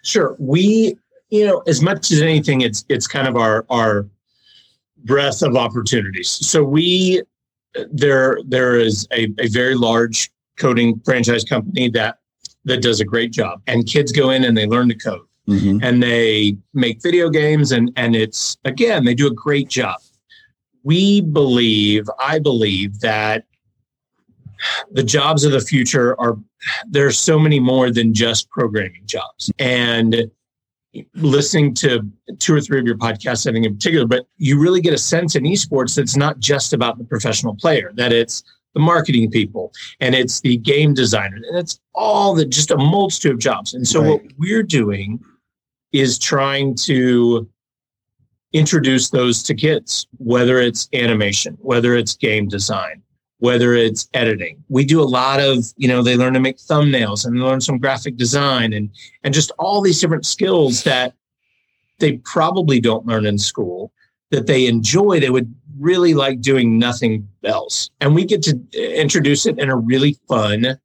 Sure, 0.03 0.35
we 0.39 0.97
you 1.29 1.45
know 1.45 1.59
as 1.67 1.81
much 1.81 2.11
as 2.11 2.21
anything, 2.21 2.61
it's 2.61 2.85
it's 2.89 3.07
kind 3.07 3.27
of 3.27 3.35
our 3.35 3.65
our 3.69 4.07
breadth 5.03 5.41
of 5.41 5.55
opportunities. 5.55 6.29
So 6.29 6.63
we 6.63 7.23
there 7.91 8.39
there 8.45 8.77
is 8.77 9.07
a, 9.11 9.27
a 9.39 9.47
very 9.49 9.75
large 9.75 10.31
coding 10.57 10.99
franchise 11.03 11.43
company 11.43 11.89
that 11.89 12.19
that 12.63 12.81
does 12.81 13.01
a 13.01 13.05
great 13.05 13.31
job, 13.31 13.61
and 13.67 13.85
kids 13.85 14.11
go 14.11 14.29
in 14.29 14.45
and 14.45 14.57
they 14.57 14.65
learn 14.65 14.87
to 14.89 14.95
code 14.95 15.26
mm-hmm. 15.47 15.79
and 15.81 16.01
they 16.03 16.57
make 16.73 17.01
video 17.01 17.29
games 17.29 17.71
and 17.71 17.91
and 17.95 18.15
it's 18.15 18.57
again 18.65 19.05
they 19.05 19.13
do 19.13 19.27
a 19.27 19.33
great 19.33 19.67
job 19.69 19.97
we 20.83 21.21
believe 21.21 22.05
i 22.19 22.39
believe 22.39 22.99
that 22.99 23.45
the 24.91 25.03
jobs 25.03 25.43
of 25.43 25.51
the 25.51 25.61
future 25.61 26.19
are 26.19 26.37
there's 26.89 27.17
so 27.17 27.39
many 27.39 27.59
more 27.59 27.91
than 27.91 28.13
just 28.13 28.49
programming 28.49 29.03
jobs 29.05 29.51
and 29.59 30.29
listening 31.15 31.73
to 31.75 32.01
two 32.39 32.55
or 32.55 32.61
three 32.61 32.79
of 32.79 32.85
your 32.85 32.97
podcasts 32.97 33.47
i 33.47 33.51
think 33.51 33.65
in 33.65 33.75
particular 33.75 34.07
but 34.07 34.25
you 34.37 34.59
really 34.59 34.81
get 34.81 34.93
a 34.93 34.97
sense 34.97 35.35
in 35.35 35.43
esports 35.43 35.95
that's 35.95 36.17
not 36.17 36.39
just 36.39 36.73
about 36.73 36.97
the 36.97 37.03
professional 37.03 37.55
player 37.55 37.91
that 37.95 38.11
it's 38.11 38.43
the 38.73 38.79
marketing 38.79 39.29
people 39.31 39.71
and 39.99 40.13
it's 40.13 40.41
the 40.41 40.57
game 40.57 40.93
designer 40.93 41.35
and 41.35 41.57
it's 41.57 41.79
all 41.95 42.33
the 42.33 42.45
just 42.45 42.71
a 42.71 42.77
multitude 42.77 43.31
of 43.31 43.39
jobs 43.39 43.73
and 43.73 43.87
so 43.87 44.01
right. 44.01 44.09
what 44.09 44.21
we're 44.37 44.63
doing 44.63 45.19
is 45.91 46.19
trying 46.19 46.75
to 46.75 47.47
introduce 48.53 49.09
those 49.09 49.43
to 49.43 49.55
kids, 49.55 50.07
whether 50.17 50.59
it's 50.59 50.89
animation, 50.93 51.57
whether 51.61 51.95
it's 51.95 52.15
game 52.15 52.47
design, 52.47 53.01
whether 53.39 53.73
it's 53.73 54.09
editing. 54.13 54.63
We 54.69 54.85
do 54.85 55.01
a 55.01 55.03
lot 55.03 55.39
of, 55.39 55.65
you 55.77 55.87
know, 55.87 56.01
they 56.01 56.15
learn 56.15 56.33
to 56.33 56.39
make 56.39 56.57
thumbnails 56.57 57.25
and 57.25 57.41
learn 57.41 57.61
some 57.61 57.77
graphic 57.77 58.17
design 58.17 58.73
and 58.73 58.89
and 59.23 59.33
just 59.33 59.51
all 59.59 59.81
these 59.81 59.99
different 59.99 60.25
skills 60.25 60.83
that 60.83 61.13
they 61.99 62.17
probably 62.19 62.79
don't 62.79 63.05
learn 63.05 63.25
in 63.25 63.37
school 63.37 63.91
that 64.31 64.47
they 64.47 64.67
enjoy. 64.67 65.19
They 65.19 65.29
would 65.29 65.53
really 65.79 66.13
like 66.13 66.41
doing 66.41 66.79
nothing 66.79 67.27
else. 67.43 67.89
And 68.01 68.15
we 68.15 68.25
get 68.25 68.41
to 68.43 68.59
introduce 68.73 69.45
it 69.45 69.59
in 69.59 69.69
a 69.69 69.75
really 69.75 70.17
fun 70.27 70.77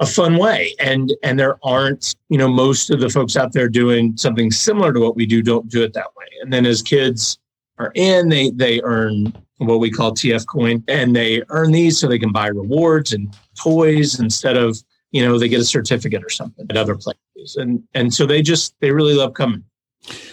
a 0.00 0.06
fun 0.06 0.36
way 0.36 0.74
and 0.78 1.12
and 1.22 1.38
there 1.38 1.58
aren't 1.62 2.14
you 2.28 2.38
know 2.38 2.48
most 2.48 2.90
of 2.90 3.00
the 3.00 3.08
folks 3.08 3.36
out 3.36 3.52
there 3.52 3.68
doing 3.68 4.16
something 4.16 4.50
similar 4.50 4.92
to 4.92 5.00
what 5.00 5.16
we 5.16 5.26
do 5.26 5.42
don't 5.42 5.68
do 5.68 5.82
it 5.82 5.92
that 5.92 6.14
way 6.16 6.26
and 6.42 6.52
then 6.52 6.64
as 6.64 6.82
kids 6.82 7.38
are 7.78 7.92
in 7.94 8.28
they 8.28 8.50
they 8.50 8.80
earn 8.82 9.32
what 9.58 9.80
we 9.80 9.90
call 9.90 10.12
tf 10.12 10.46
coin 10.46 10.82
and 10.88 11.16
they 11.16 11.42
earn 11.48 11.72
these 11.72 11.98
so 11.98 12.06
they 12.06 12.18
can 12.18 12.32
buy 12.32 12.46
rewards 12.46 13.12
and 13.12 13.36
toys 13.60 14.20
instead 14.20 14.56
of 14.56 14.78
you 15.10 15.24
know 15.24 15.38
they 15.38 15.48
get 15.48 15.60
a 15.60 15.64
certificate 15.64 16.22
or 16.24 16.30
something 16.30 16.66
at 16.70 16.76
other 16.76 16.96
places 16.96 17.56
and 17.56 17.82
and 17.94 18.14
so 18.14 18.24
they 18.24 18.40
just 18.40 18.74
they 18.80 18.90
really 18.90 19.14
love 19.14 19.34
coming 19.34 19.64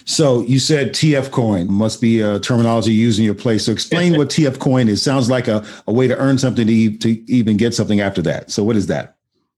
So 0.05 0.41
you 0.41 0.59
said 0.59 0.93
TF 0.93 1.31
coin 1.31 1.69
must 1.71 1.99
be 1.99 2.21
a 2.21 2.39
terminology 2.39 2.93
used 2.93 3.17
in 3.17 3.25
your 3.25 3.33
place. 3.33 3.65
So 3.65 3.71
explain 3.71 4.15
what 4.17 4.29
TF 4.29 4.59
coin 4.59 4.87
is. 4.87 5.01
Sounds 5.01 5.27
like 5.27 5.47
a, 5.47 5.65
a 5.87 5.91
way 5.91 6.07
to 6.07 6.15
earn 6.17 6.37
something 6.37 6.67
to, 6.67 6.97
to 6.99 7.09
even 7.31 7.57
get 7.57 7.73
something 7.73 7.99
after 7.99 8.21
that. 8.21 8.51
So 8.51 8.63
what 8.63 8.75
is 8.75 8.85
that? 8.87 9.15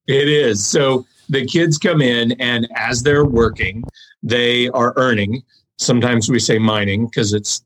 It 0.08 0.28
is. 0.28 0.66
So 0.66 1.06
the 1.30 1.46
kids 1.46 1.78
come 1.78 2.02
in 2.02 2.34
and 2.34 2.68
as 2.76 3.04
they're 3.04 3.26
working, 3.26 3.84
they 4.24 4.70
are 4.70 4.94
earning. 4.96 5.44
Sometimes 5.78 6.30
we 6.30 6.40
say 6.40 6.58
mining 6.58 7.06
because 7.06 7.34
it's 7.34 7.64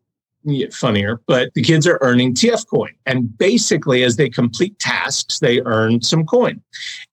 funnier, 0.72 1.22
but 1.28 1.54
the 1.54 1.62
kids 1.62 1.86
are 1.86 2.00
earning 2.02 2.34
TF 2.34 2.68
coin. 2.68 2.92
And 3.06 3.38
basically, 3.38 4.04
as 4.04 4.16
they 4.16 4.30
complete 4.30 4.78
tasks, 4.80 5.40
they 5.40 5.62
earn 5.62 6.02
some 6.02 6.26
coin. 6.26 6.62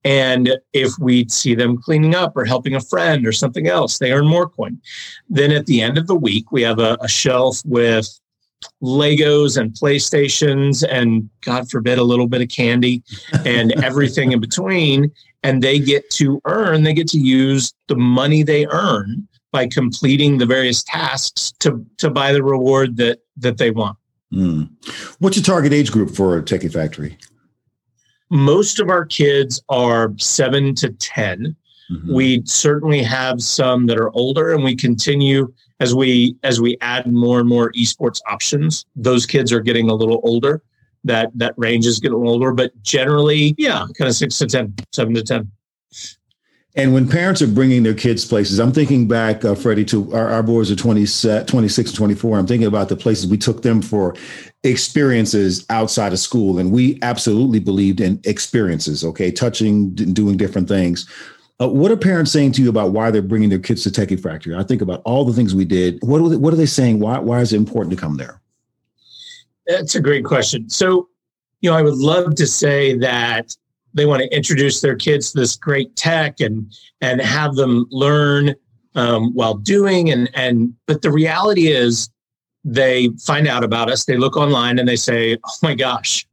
And 0.03 0.57
if 0.73 0.93
we 0.99 1.27
see 1.29 1.53
them 1.53 1.77
cleaning 1.77 2.15
up 2.15 2.35
or 2.35 2.45
helping 2.45 2.75
a 2.75 2.81
friend 2.81 3.27
or 3.27 3.31
something 3.31 3.67
else, 3.67 3.97
they 3.97 4.11
earn 4.11 4.27
more 4.27 4.49
coin. 4.49 4.81
Then 5.29 5.51
at 5.51 5.67
the 5.67 5.81
end 5.81 5.97
of 5.97 6.07
the 6.07 6.15
week, 6.15 6.51
we 6.51 6.63
have 6.63 6.79
a, 6.79 6.97
a 7.01 7.07
shelf 7.07 7.61
with 7.65 8.19
Legos 8.81 9.57
and 9.57 9.71
PlayStations 9.73 10.83
and 10.87 11.29
God 11.41 11.69
forbid 11.69 11.97
a 11.97 12.03
little 12.03 12.27
bit 12.27 12.41
of 12.41 12.49
candy 12.49 13.03
and 13.45 13.71
everything 13.83 14.31
in 14.31 14.39
between. 14.39 15.11
And 15.43 15.61
they 15.61 15.79
get 15.79 16.09
to 16.11 16.41
earn, 16.45 16.83
they 16.83 16.93
get 16.93 17.07
to 17.09 17.19
use 17.19 17.73
the 17.87 17.95
money 17.95 18.43
they 18.43 18.65
earn 18.67 19.27
by 19.51 19.67
completing 19.67 20.37
the 20.37 20.45
various 20.45 20.83
tasks 20.83 21.53
to 21.59 21.85
to 21.97 22.09
buy 22.09 22.33
the 22.33 22.43
reward 22.43 22.97
that 22.97 23.19
that 23.37 23.57
they 23.57 23.71
want. 23.71 23.97
Mm. 24.33 24.69
What's 25.19 25.37
your 25.37 25.43
target 25.43 25.73
age 25.73 25.91
group 25.91 26.11
for 26.11 26.37
a 26.37 26.43
Techie 26.43 26.71
Factory? 26.71 27.17
Most 28.29 28.79
of 28.79 28.89
our 28.89 29.05
kids 29.05 29.61
are 29.69 30.13
seven 30.17 30.75
to 30.75 30.89
10 30.89 31.55
mm-hmm. 31.91 32.13
We 32.13 32.43
certainly 32.45 33.03
have 33.03 33.41
some 33.41 33.85
that 33.87 33.97
are 33.97 34.11
older, 34.11 34.53
and 34.53 34.63
we 34.63 34.75
continue 34.75 35.53
as 35.79 35.95
we 35.95 36.35
as 36.43 36.59
we 36.59 36.77
add 36.81 37.11
more 37.11 37.39
and 37.39 37.47
more 37.47 37.71
esports 37.73 38.19
options. 38.27 38.85
Those 38.95 39.25
kids 39.25 39.51
are 39.51 39.61
getting 39.61 39.89
a 39.89 39.93
little 39.93 40.21
older. 40.23 40.61
That 41.03 41.31
that 41.35 41.53
range 41.57 41.85
is 41.85 41.99
getting 41.99 42.17
older, 42.17 42.51
but 42.51 42.71
generally, 42.81 43.55
yeah, 43.57 43.85
kind 43.97 44.09
of 44.09 44.15
six 44.15 44.37
to 44.39 44.47
ten, 44.47 44.75
seven 44.91 45.13
to 45.13 45.23
ten. 45.23 45.51
And 46.75 46.93
when 46.93 47.07
parents 47.07 47.41
are 47.41 47.47
bringing 47.47 47.83
their 47.83 47.95
kids 47.95 48.25
places, 48.25 48.59
I'm 48.59 48.71
thinking 48.71 49.07
back, 49.07 49.43
uh, 49.43 49.55
Freddie, 49.55 49.85
to 49.85 50.13
our, 50.13 50.29
our 50.29 50.43
boys 50.43 50.71
are 50.71 50.75
20, 50.75 51.05
26 51.45 51.89
and 51.89 51.97
24. 51.97 52.37
I'm 52.37 52.45
thinking 52.45 52.67
about 52.67 52.89
the 52.89 52.95
places 52.95 53.27
we 53.27 53.39
took 53.39 53.63
them 53.63 53.81
for 53.81 54.15
experiences 54.63 55.65
outside 55.71 56.13
of 56.13 56.19
school. 56.19 56.59
And 56.59 56.71
we 56.71 56.99
absolutely 57.01 57.59
believed 57.59 58.01
in 58.01 58.21
experiences, 58.23 59.03
okay, 59.03 59.31
touching, 59.31 59.93
doing 59.95 60.37
different 60.37 60.67
things. 60.67 61.09
Uh, 61.61 61.67
what 61.67 61.91
are 61.91 61.97
parents 61.97 62.31
saying 62.31 62.53
to 62.53 62.61
you 62.61 62.69
about 62.69 62.91
why 62.91 63.11
they're 63.11 63.21
bringing 63.21 63.49
their 63.49 63.59
kids 63.59 63.83
to 63.83 63.89
Techie 63.89 64.19
Factory? 64.19 64.55
I 64.55 64.63
think 64.63 64.81
about 64.81 65.01
all 65.03 65.25
the 65.25 65.33
things 65.33 65.53
we 65.53 65.65
did. 65.65 65.99
What 66.01 66.21
are 66.21 66.29
they, 66.29 66.37
what 66.37 66.53
are 66.53 66.57
they 66.57 66.65
saying? 66.65 66.99
Why, 66.99 67.19
why 67.19 67.41
is 67.41 67.51
it 67.51 67.57
important 67.57 67.93
to 67.95 67.99
come 67.99 68.15
there? 68.15 68.39
That's 69.67 69.95
a 69.95 70.01
great 70.01 70.23
question. 70.23 70.69
So, 70.69 71.09
you 71.61 71.69
know, 71.69 71.75
I 71.75 71.81
would 71.81 71.97
love 71.97 72.35
to 72.35 72.47
say 72.47 72.97
that 72.99 73.53
they 73.93 74.05
want 74.05 74.21
to 74.21 74.35
introduce 74.35 74.81
their 74.81 74.95
kids 74.95 75.31
to 75.31 75.39
this 75.39 75.55
great 75.55 75.95
tech 75.95 76.39
and 76.39 76.71
and 77.01 77.21
have 77.21 77.55
them 77.55 77.87
learn 77.91 78.55
um, 78.95 79.33
while 79.33 79.55
doing 79.55 80.11
and 80.11 80.29
and 80.33 80.73
but 80.85 81.01
the 81.01 81.11
reality 81.11 81.67
is 81.67 82.09
they 82.63 83.09
find 83.23 83.47
out 83.47 83.63
about 83.63 83.89
us 83.89 84.05
they 84.05 84.17
look 84.17 84.37
online 84.37 84.79
and 84.79 84.87
they 84.87 84.95
say 84.95 85.37
oh 85.45 85.55
my 85.63 85.73
gosh 85.73 86.27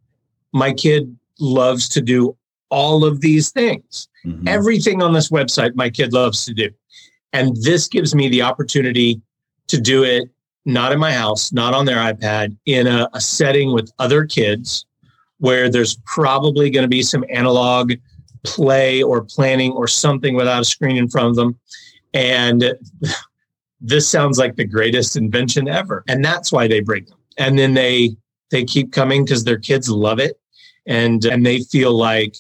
my 0.53 0.73
kid 0.73 1.17
loves 1.39 1.89
to 1.89 2.01
do 2.01 2.37
all 2.71 3.05
of 3.05 3.21
these 3.21 3.51
things 3.51 4.09
mm-hmm. 4.25 4.47
everything 4.47 5.03
on 5.03 5.13
this 5.13 5.31
website 5.31 5.75
my 5.75 5.91
kid 5.91 6.13
loves 6.13 6.45
to 6.45 6.55
do 6.55 6.69
and 7.33 7.57
this 7.63 7.89
gives 7.89 8.15
me 8.15 8.29
the 8.29 8.43
opportunity 8.43 9.21
to 9.69 9.81
do 9.81 10.05
it 10.05 10.29
not 10.65 10.93
in 10.93 10.99
my 10.99 11.13
house 11.13 11.53
not 11.53 11.75
on 11.75 11.85
their 11.85 11.99
ipad 11.99 12.57
in 12.67 12.87
a, 12.87 13.09
a 13.13 13.21
setting 13.21 13.73
with 13.73 13.93
other 13.99 14.25
kids 14.25 14.87
where 15.39 15.69
there's 15.69 15.97
probably 16.07 16.71
going 16.71 16.83
to 16.85 16.89
be 16.89 17.03
some 17.03 17.25
analog 17.31 17.93
play 18.45 19.03
or 19.03 19.23
planning 19.23 19.73
or 19.73 19.89
something 19.89 20.35
without 20.35 20.63
a 20.63 20.65
screen 20.65 20.97
in 20.97 21.09
front 21.09 21.29
of 21.29 21.37
them. 21.37 21.59
And 22.15 22.75
this 23.81 24.09
sounds 24.09 24.39
like 24.39 24.57
the 24.57 24.65
greatest 24.65 25.17
invention 25.17 25.69
ever. 25.69 26.05
And 26.09 26.25
that's 26.25 26.53
why 26.53 26.69
they 26.69 26.81
bring 26.81 27.05
them. 27.05 27.19
And 27.39 27.59
then 27.59 27.75
they 27.75 28.17
they 28.51 28.65
keep 28.65 28.93
coming 28.93 29.25
because 29.25 29.45
their 29.45 29.59
kids 29.59 29.91
love 29.91 30.21
it 30.21 30.41
and 30.87 31.25
and 31.25 31.45
they 31.45 31.61
feel 31.61 31.93
like 31.93 32.37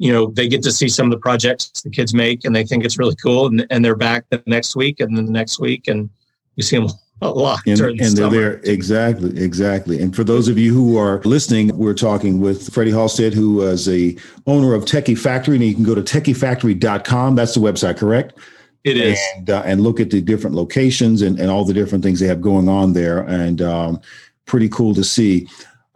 you 0.00 0.10
know 0.10 0.30
they 0.30 0.48
get 0.48 0.62
to 0.62 0.72
see 0.72 0.88
some 0.88 1.06
of 1.06 1.12
the 1.12 1.18
projects 1.18 1.82
the 1.82 1.90
kids 1.90 2.14
make 2.14 2.44
and 2.44 2.56
they 2.56 2.64
think 2.64 2.84
it's 2.84 2.98
really 2.98 3.16
cool 3.16 3.46
and, 3.46 3.66
and 3.70 3.84
they're 3.84 3.94
back 3.94 4.24
the 4.30 4.42
next 4.46 4.74
week 4.74 4.98
and 4.98 5.16
then 5.16 5.26
the 5.26 5.32
next 5.32 5.60
week 5.60 5.88
and 5.88 6.08
you 6.56 6.62
see 6.62 6.78
them 6.78 6.88
a 7.22 7.28
lot. 7.28 7.60
And, 7.66 7.78
and 7.80 8.16
they're 8.16 8.30
there 8.30 8.60
exactly, 8.64 9.38
exactly. 9.38 10.00
And 10.00 10.16
for 10.16 10.24
those 10.24 10.48
of 10.48 10.56
you 10.56 10.72
who 10.72 10.96
are 10.96 11.20
listening, 11.24 11.76
we're 11.76 11.92
talking 11.92 12.40
with 12.40 12.72
Freddie 12.72 12.92
Halstead, 12.92 13.34
who 13.34 13.60
is 13.60 13.88
a 13.90 14.16
owner 14.46 14.72
of 14.72 14.86
Techie 14.86 15.18
Factory, 15.18 15.56
and 15.56 15.64
you 15.64 15.74
can 15.74 15.84
go 15.84 15.94
to 15.94 16.00
techiefactory.com. 16.00 17.34
That's 17.34 17.54
the 17.54 17.60
website, 17.60 17.98
correct? 17.98 18.38
It 18.84 18.96
is, 18.96 19.18
and, 19.36 19.50
uh, 19.50 19.62
and 19.66 19.82
look 19.82 20.00
at 20.00 20.08
the 20.08 20.22
different 20.22 20.56
locations 20.56 21.20
and, 21.20 21.38
and 21.38 21.50
all 21.50 21.66
the 21.66 21.74
different 21.74 22.02
things 22.02 22.18
they 22.18 22.26
have 22.26 22.40
going 22.40 22.70
on 22.70 22.94
there, 22.94 23.20
and 23.20 23.60
um, 23.60 24.00
pretty 24.46 24.70
cool 24.70 24.94
to 24.94 25.04
see. 25.04 25.46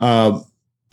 Uh, 0.01 0.41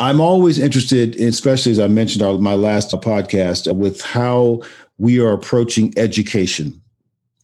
I'm 0.01 0.19
always 0.19 0.57
interested, 0.57 1.15
especially 1.21 1.71
as 1.71 1.79
I 1.79 1.87
mentioned 1.87 2.23
our, 2.23 2.35
my 2.39 2.55
last 2.55 2.89
podcast, 2.89 3.71
with 3.75 4.01
how 4.01 4.61
we 4.97 5.19
are 5.19 5.31
approaching 5.31 5.93
education. 5.95 6.81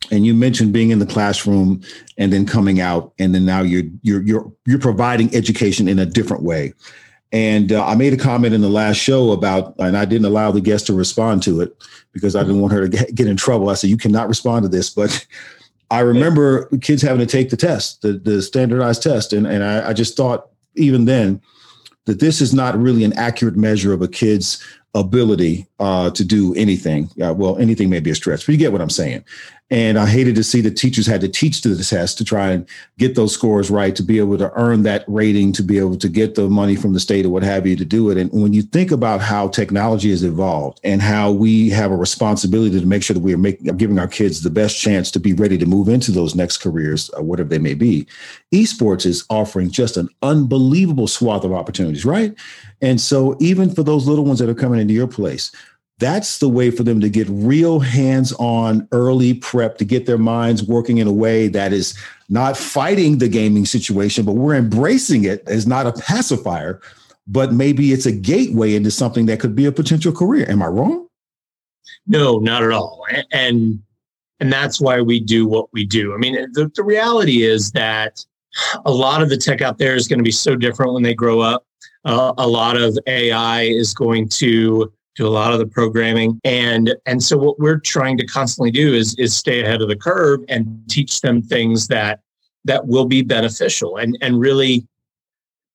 And 0.09 0.25
you 0.25 0.33
mentioned 0.33 0.73
being 0.73 0.89
in 0.89 0.97
the 0.97 1.05
classroom 1.05 1.83
and 2.17 2.33
then 2.33 2.47
coming 2.47 2.81
out 2.81 3.13
and 3.19 3.35
then 3.35 3.45
now 3.45 3.61
you're 3.61 3.83
you're 4.01 4.23
you're 4.23 4.51
you're 4.65 4.79
providing 4.79 5.33
education 5.35 5.87
in 5.87 5.99
a 5.99 6.05
different 6.05 6.41
way. 6.43 6.73
And 7.31 7.73
uh, 7.73 7.85
i 7.85 7.93
made 7.93 8.13
a 8.13 8.17
comment 8.17 8.55
in 8.55 8.61
the 8.61 8.69
last 8.69 8.95
show 8.95 9.31
about 9.33 9.75
and 9.79 9.97
i 9.97 10.05
didn't 10.05 10.25
allow 10.25 10.49
the 10.49 10.61
guest 10.61 10.87
to 10.87 10.93
respond 10.93 11.43
to 11.43 11.59
it 11.59 11.75
because 12.13 12.37
i 12.37 12.41
didn't 12.41 12.61
want 12.61 12.73
her 12.73 12.87
to 12.87 12.89
get, 12.89 13.13
get 13.13 13.27
in 13.27 13.35
trouble. 13.35 13.69
I 13.69 13.73
said 13.73 13.89
you 13.89 13.97
cannot 13.97 14.29
respond 14.29 14.63
to 14.63 14.69
this 14.69 14.89
but 14.89 15.27
i 15.91 15.99
remember 15.99 16.69
kids 16.77 17.01
having 17.01 17.19
to 17.19 17.31
take 17.31 17.49
the 17.49 17.57
test 17.57 18.01
the, 18.01 18.13
the 18.13 18.41
standardized 18.41 19.03
test. 19.03 19.33
And, 19.33 19.45
and 19.45 19.63
I, 19.63 19.89
I 19.89 19.93
just 19.93 20.15
thought 20.15 20.47
even 20.75 21.03
then 21.03 21.41
that 22.07 22.21
this 22.21 22.41
is 22.41 22.53
not 22.53 22.77
really 22.79 23.03
an 23.03 23.13
accurate 23.13 23.57
measure 23.57 23.93
of 23.93 24.01
a 24.01 24.07
kid's 24.07 24.63
ability 24.95 25.67
uh, 25.79 26.09
to 26.11 26.23
do 26.23 26.55
anything. 26.55 27.09
Uh, 27.21 27.33
well, 27.33 27.57
anything 27.57 27.89
may 27.89 27.99
be 27.99 28.09
a 28.09 28.15
stretch, 28.15 28.45
but 28.45 28.53
you 28.53 28.57
get 28.57 28.71
what 28.71 28.81
I'm 28.81 28.89
saying. 28.89 29.23
And 29.69 29.99
I 29.99 30.05
hated 30.05 30.35
to 30.35 30.43
see 30.45 30.61
the 30.61 30.71
teachers 30.71 31.05
had 31.05 31.19
to 31.21 31.27
teach 31.27 31.61
to 31.61 31.75
the 31.75 31.83
test 31.83 32.17
to 32.17 32.23
try 32.23 32.51
and 32.51 32.65
get 32.97 33.15
those 33.15 33.33
scores 33.33 33.69
right, 33.69 33.93
to 33.97 34.03
be 34.03 34.17
able 34.17 34.37
to 34.37 34.51
earn 34.53 34.83
that 34.83 35.03
rating, 35.07 35.51
to 35.53 35.63
be 35.63 35.77
able 35.77 35.97
to 35.97 36.07
get 36.07 36.35
the 36.35 36.49
money 36.49 36.77
from 36.77 36.93
the 36.93 37.01
state 37.01 37.25
or 37.25 37.29
what 37.29 37.43
have 37.43 37.67
you 37.67 37.75
to 37.75 37.83
do 37.83 38.09
it. 38.09 38.17
And 38.17 38.31
when 38.31 38.53
you 38.53 38.61
think 38.61 38.91
about 38.91 39.19
how 39.19 39.49
technology 39.49 40.09
has 40.11 40.23
evolved 40.23 40.79
and 40.85 41.01
how 41.01 41.31
we 41.31 41.69
have 41.69 41.91
a 41.91 41.97
responsibility 41.97 42.79
to 42.79 42.85
make 42.85 43.03
sure 43.03 43.13
that 43.13 43.19
we 43.19 43.33
are 43.33 43.37
making, 43.37 43.75
giving 43.75 43.99
our 43.99 44.07
kids 44.07 44.41
the 44.41 44.49
best 44.49 44.79
chance 44.79 45.11
to 45.11 45.19
be 45.19 45.33
ready 45.33 45.57
to 45.57 45.65
move 45.65 45.89
into 45.89 46.11
those 46.11 46.33
next 46.33 46.59
careers, 46.59 47.11
uh, 47.17 47.21
whatever 47.21 47.49
they 47.49 47.59
may 47.59 47.73
be, 47.73 48.07
esports 48.53 49.05
is 49.05 49.25
offering 49.29 49.69
just 49.69 49.97
an 49.97 50.07
unbelievable 50.21 51.07
swath 51.07 51.43
of 51.43 51.51
opportunities, 51.51 52.05
right? 52.05 52.33
And 52.81 53.01
so 53.01 53.35
even 53.41 53.73
for 53.73 53.83
those 53.83 54.07
little 54.07 54.23
ones 54.23 54.39
that 54.39 54.49
are 54.49 54.55
coming 54.55 54.79
into 54.79 54.93
your 54.93 55.07
place, 55.07 55.51
that's 55.99 56.37
the 56.37 56.49
way 56.49 56.69
for 56.69 56.83
them 56.83 56.99
to 56.99 57.09
get 57.09 57.27
real 57.29 57.79
hands 57.79 58.31
on 58.33 58.87
early 58.91 59.33
prep 59.33 59.77
to 59.79 59.85
get 59.85 60.05
their 60.05 60.17
minds 60.17 60.63
working 60.63 60.99
in 60.99 61.07
a 61.07 61.11
way 61.11 61.47
that 61.47 61.73
is 61.73 61.97
not 62.29 62.55
fighting 62.55 63.17
the 63.17 63.27
gaming 63.27 63.65
situation, 63.65 64.23
but 64.23 64.33
we're 64.33 64.55
embracing 64.55 65.23
it 65.23 65.43
as 65.47 65.65
not 65.65 65.87
a 65.87 65.93
pacifier, 65.93 66.79
but 67.25 67.51
maybe 67.51 67.93
it's 67.93 68.05
a 68.05 68.11
gateway 68.11 68.75
into 68.75 68.91
something 68.91 69.25
that 69.25 69.39
could 69.39 69.55
be 69.55 69.65
a 69.65 69.71
potential 69.71 70.11
career. 70.11 70.49
Am 70.49 70.61
I 70.61 70.67
wrong? 70.67 71.07
No, 72.05 72.37
not 72.37 72.63
at 72.63 72.71
all. 72.71 73.05
And 73.31 73.81
and 74.39 74.53
that's 74.53 74.79
why 74.79 75.01
we 75.01 75.19
do 75.19 75.47
what 75.47 75.71
we 75.73 75.83
do. 75.83 76.13
I 76.13 76.17
mean, 76.17 76.35
the, 76.53 76.71
the 76.75 76.83
reality 76.83 77.41
is 77.41 77.71
that 77.71 78.23
a 78.85 78.91
lot 78.91 79.23
of 79.23 79.29
the 79.29 79.37
tech 79.37 79.61
out 79.61 79.79
there 79.79 79.95
is 79.95 80.07
going 80.07 80.19
to 80.19 80.23
be 80.23 80.31
so 80.31 80.55
different 80.55 80.93
when 80.93 81.01
they 81.01 81.15
grow 81.15 81.39
up. 81.39 81.65
Uh, 82.05 82.33
a 82.37 82.47
lot 82.47 82.77
of 82.77 82.97
AI 83.07 83.63
is 83.63 83.95
going 83.95 84.29
to 84.29 84.91
do 85.17 85.27
a 85.27 85.29
lot 85.29 85.51
of 85.51 85.59
the 85.59 85.65
programming 85.65 86.39
and 86.43 86.95
and 87.05 87.21
so 87.21 87.37
what 87.37 87.59
we're 87.59 87.79
trying 87.79 88.17
to 88.17 88.25
constantly 88.25 88.71
do 88.71 88.93
is 88.93 89.15
is 89.17 89.35
stay 89.35 89.61
ahead 89.61 89.81
of 89.81 89.89
the 89.89 89.95
curve 89.95 90.39
and 90.47 90.79
teach 90.87 91.21
them 91.21 91.41
things 91.41 91.87
that 91.87 92.19
that 92.65 92.87
will 92.87 93.05
be 93.05 93.21
beneficial 93.21 93.97
and 93.97 94.17
and 94.21 94.39
really 94.39 94.87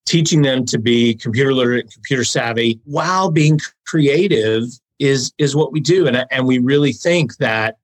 teaching 0.06 0.42
them 0.42 0.64
to 0.64 0.78
be 0.78 1.14
computer 1.14 1.52
literate 1.52 1.92
computer 1.92 2.24
savvy 2.24 2.80
while 2.84 3.30
being 3.30 3.58
creative 3.86 4.64
is 4.98 5.32
is 5.38 5.56
what 5.56 5.72
we 5.72 5.80
do 5.80 6.06
and 6.06 6.24
and 6.30 6.46
we 6.46 6.58
really 6.58 6.92
think 6.92 7.36
that 7.36 7.76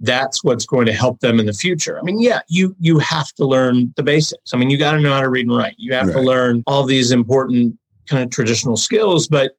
that's 0.00 0.42
what's 0.42 0.66
going 0.66 0.86
to 0.86 0.92
help 0.92 1.20
them 1.20 1.38
in 1.38 1.46
the 1.46 1.52
future. 1.52 1.96
I 1.98 2.02
mean, 2.02 2.20
yeah, 2.20 2.40
you 2.48 2.74
you 2.80 2.98
have 2.98 3.32
to 3.34 3.44
learn 3.44 3.92
the 3.96 4.02
basics. 4.02 4.52
I 4.52 4.56
mean, 4.56 4.68
you 4.68 4.78
got 4.78 4.92
to 4.92 5.00
know 5.00 5.12
how 5.12 5.20
to 5.20 5.28
read 5.28 5.46
and 5.46 5.56
write. 5.56 5.74
You 5.78 5.94
have 5.94 6.08
right. 6.08 6.14
to 6.14 6.20
learn 6.20 6.64
all 6.66 6.84
these 6.84 7.12
important 7.12 7.78
kind 8.06 8.24
of 8.24 8.30
traditional 8.30 8.76
skills, 8.76 9.28
but 9.28 9.56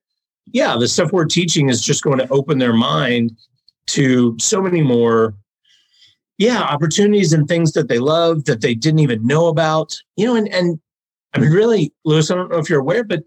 yeah, 0.51 0.75
the 0.79 0.87
stuff 0.87 1.11
we're 1.11 1.25
teaching 1.25 1.69
is 1.69 1.81
just 1.81 2.03
going 2.03 2.19
to 2.19 2.29
open 2.29 2.57
their 2.57 2.73
mind 2.73 3.37
to 3.87 4.35
so 4.39 4.61
many 4.61 4.81
more 4.81 5.33
yeah, 6.37 6.61
opportunities 6.61 7.33
and 7.33 7.47
things 7.47 7.71
that 7.73 7.87
they 7.87 7.99
love 7.99 8.45
that 8.45 8.61
they 8.61 8.75
didn't 8.75 8.99
even 8.99 9.25
know 9.25 9.47
about. 9.47 9.95
You 10.15 10.27
know, 10.27 10.35
and 10.35 10.47
and 10.49 10.79
I 11.33 11.39
mean, 11.39 11.51
really, 11.51 11.93
Lewis, 12.05 12.31
I 12.31 12.35
don't 12.35 12.51
know 12.51 12.57
if 12.57 12.69
you're 12.69 12.79
aware, 12.79 13.03
but 13.03 13.23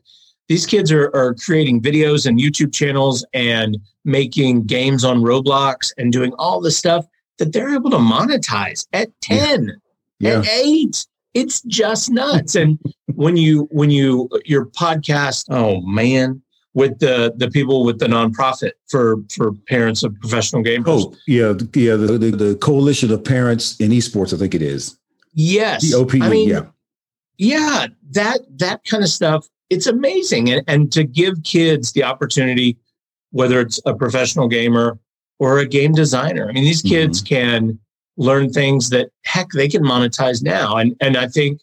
these 0.49 0.67
kids 0.67 0.91
are, 0.91 1.15
are 1.15 1.35
creating 1.35 1.81
videos 1.81 2.27
and 2.27 2.39
YouTube 2.39 2.73
channels 2.73 3.25
and 3.33 3.79
making 4.05 4.67
games 4.67 5.05
on 5.05 5.23
Roblox 5.23 5.93
and 5.97 6.13
doing 6.13 6.33
all 6.39 6.61
the 6.61 6.71
stuff 6.71 7.07
that 7.39 7.53
they're 7.53 7.75
able 7.75 7.91
to 7.91 7.99
monetize 7.99 8.87
at 8.93 9.09
10, 9.23 9.81
yeah. 10.19 10.31
at 10.39 10.45
yeah. 10.45 10.51
eight. 10.53 11.07
It's 11.35 11.63
just 11.63 12.11
nuts. 12.11 12.57
and 12.57 12.79
when 13.15 13.37
you 13.37 13.69
when 13.71 13.91
you 13.91 14.29
your 14.45 14.67
podcast, 14.67 15.45
oh 15.51 15.81
man, 15.83 16.43
with 16.75 16.99
the 17.01 17.33
the 17.37 17.51
people 17.51 17.85
with 17.85 17.99
the 17.99 18.07
nonprofit 18.07 18.73
for 18.89 19.17
for 19.33 19.53
parents 19.69 20.03
of 20.03 20.15
professional 20.21 20.63
gamers. 20.63 20.85
Oh 20.87 21.17
yeah, 21.27 21.53
yeah, 21.75 21.97
the, 21.97 22.19
the, 22.19 22.31
the 22.31 22.55
coalition 22.57 23.11
of 23.13 23.25
parents 23.25 23.77
in 23.81 23.91
esports, 23.91 24.33
I 24.33 24.37
think 24.37 24.55
it 24.55 24.63
is. 24.63 24.97
Yes, 25.35 25.91
the 25.91 25.97
OPE. 25.97 26.23
I 26.23 26.29
mean, 26.29 26.49
yeah, 26.49 26.67
yeah, 27.39 27.87
that 28.11 28.41
that 28.59 28.85
kind 28.85 29.03
of 29.03 29.09
stuff. 29.09 29.47
It's 29.69 29.87
amazing, 29.87 30.51
and 30.51 30.63
and 30.67 30.93
to 30.93 31.05
give 31.05 31.43
kids 31.43 31.93
the 31.93 32.05
opportunity, 32.05 32.79
whether 33.31 33.61
it's 33.61 33.81
a 33.87 33.95
professional 33.95 34.49
gamer 34.49 34.99
or 35.39 35.59
a 35.59 35.67
game 35.67 35.93
designer. 35.93 36.49
I 36.49 36.53
mean, 36.53 36.65
these 36.65 36.83
kids 36.83 37.23
mm-hmm. 37.23 37.35
can 37.35 37.79
learn 38.17 38.53
things 38.53 38.91
that 38.91 39.11
heck 39.25 39.49
they 39.51 39.69
can 39.69 39.83
monetize 39.83 40.43
now, 40.43 40.77
and 40.77 40.97
and 41.01 41.17
I 41.17 41.27
think, 41.27 41.61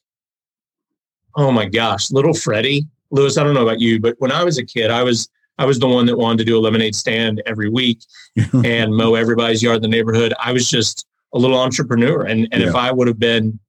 oh 1.36 1.52
my 1.52 1.66
gosh, 1.66 2.12
little 2.12 2.34
Freddie 2.34 2.88
Lewis, 3.12 3.38
I 3.38 3.44
don't 3.44 3.54
know 3.54 3.64
about 3.64 3.80
you, 3.80 4.00
but 4.00 4.16
when 4.20 4.32
I 4.32 4.44
was 4.44 4.58
a 4.58 4.66
kid, 4.66 4.92
I 4.92 5.04
was 5.04 5.30
I 5.58 5.66
was 5.66 5.80
the 5.80 5.88
one 5.88 6.06
that 6.06 6.18
wanted 6.18 6.40
to 6.40 6.46
do 6.46 6.58
a 6.58 6.62
lemonade 6.62 6.96
stand 6.96 7.42
every 7.46 7.70
week 7.70 8.00
and 8.64 8.96
mow 8.96 9.16
everybody's 9.16 9.64
yard 9.64 9.78
in 9.78 9.82
the 9.82 9.88
neighborhood. 9.88 10.34
I 10.40 10.52
was 10.52 10.70
just 10.70 11.08
a 11.34 11.40
little 11.40 11.60
entrepreneur. 11.60 12.24
And 12.24 12.48
and 12.52 12.62
yeah. 12.62 12.70
if 12.70 12.76
I 12.76 12.92
would 12.92 13.08
have 13.08 13.20
been 13.20 13.60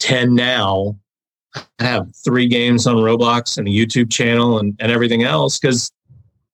10 0.00 0.34
now, 0.34 0.96
I 1.54 1.84
have 1.84 2.14
three 2.24 2.46
games 2.46 2.86
on 2.86 2.96
Roblox 2.96 3.58
and 3.58 3.66
a 3.66 3.70
YouTube 3.70 4.10
channel 4.10 4.58
and, 4.58 4.76
and 4.80 4.92
everything 4.92 5.24
else 5.24 5.58
because 5.58 5.90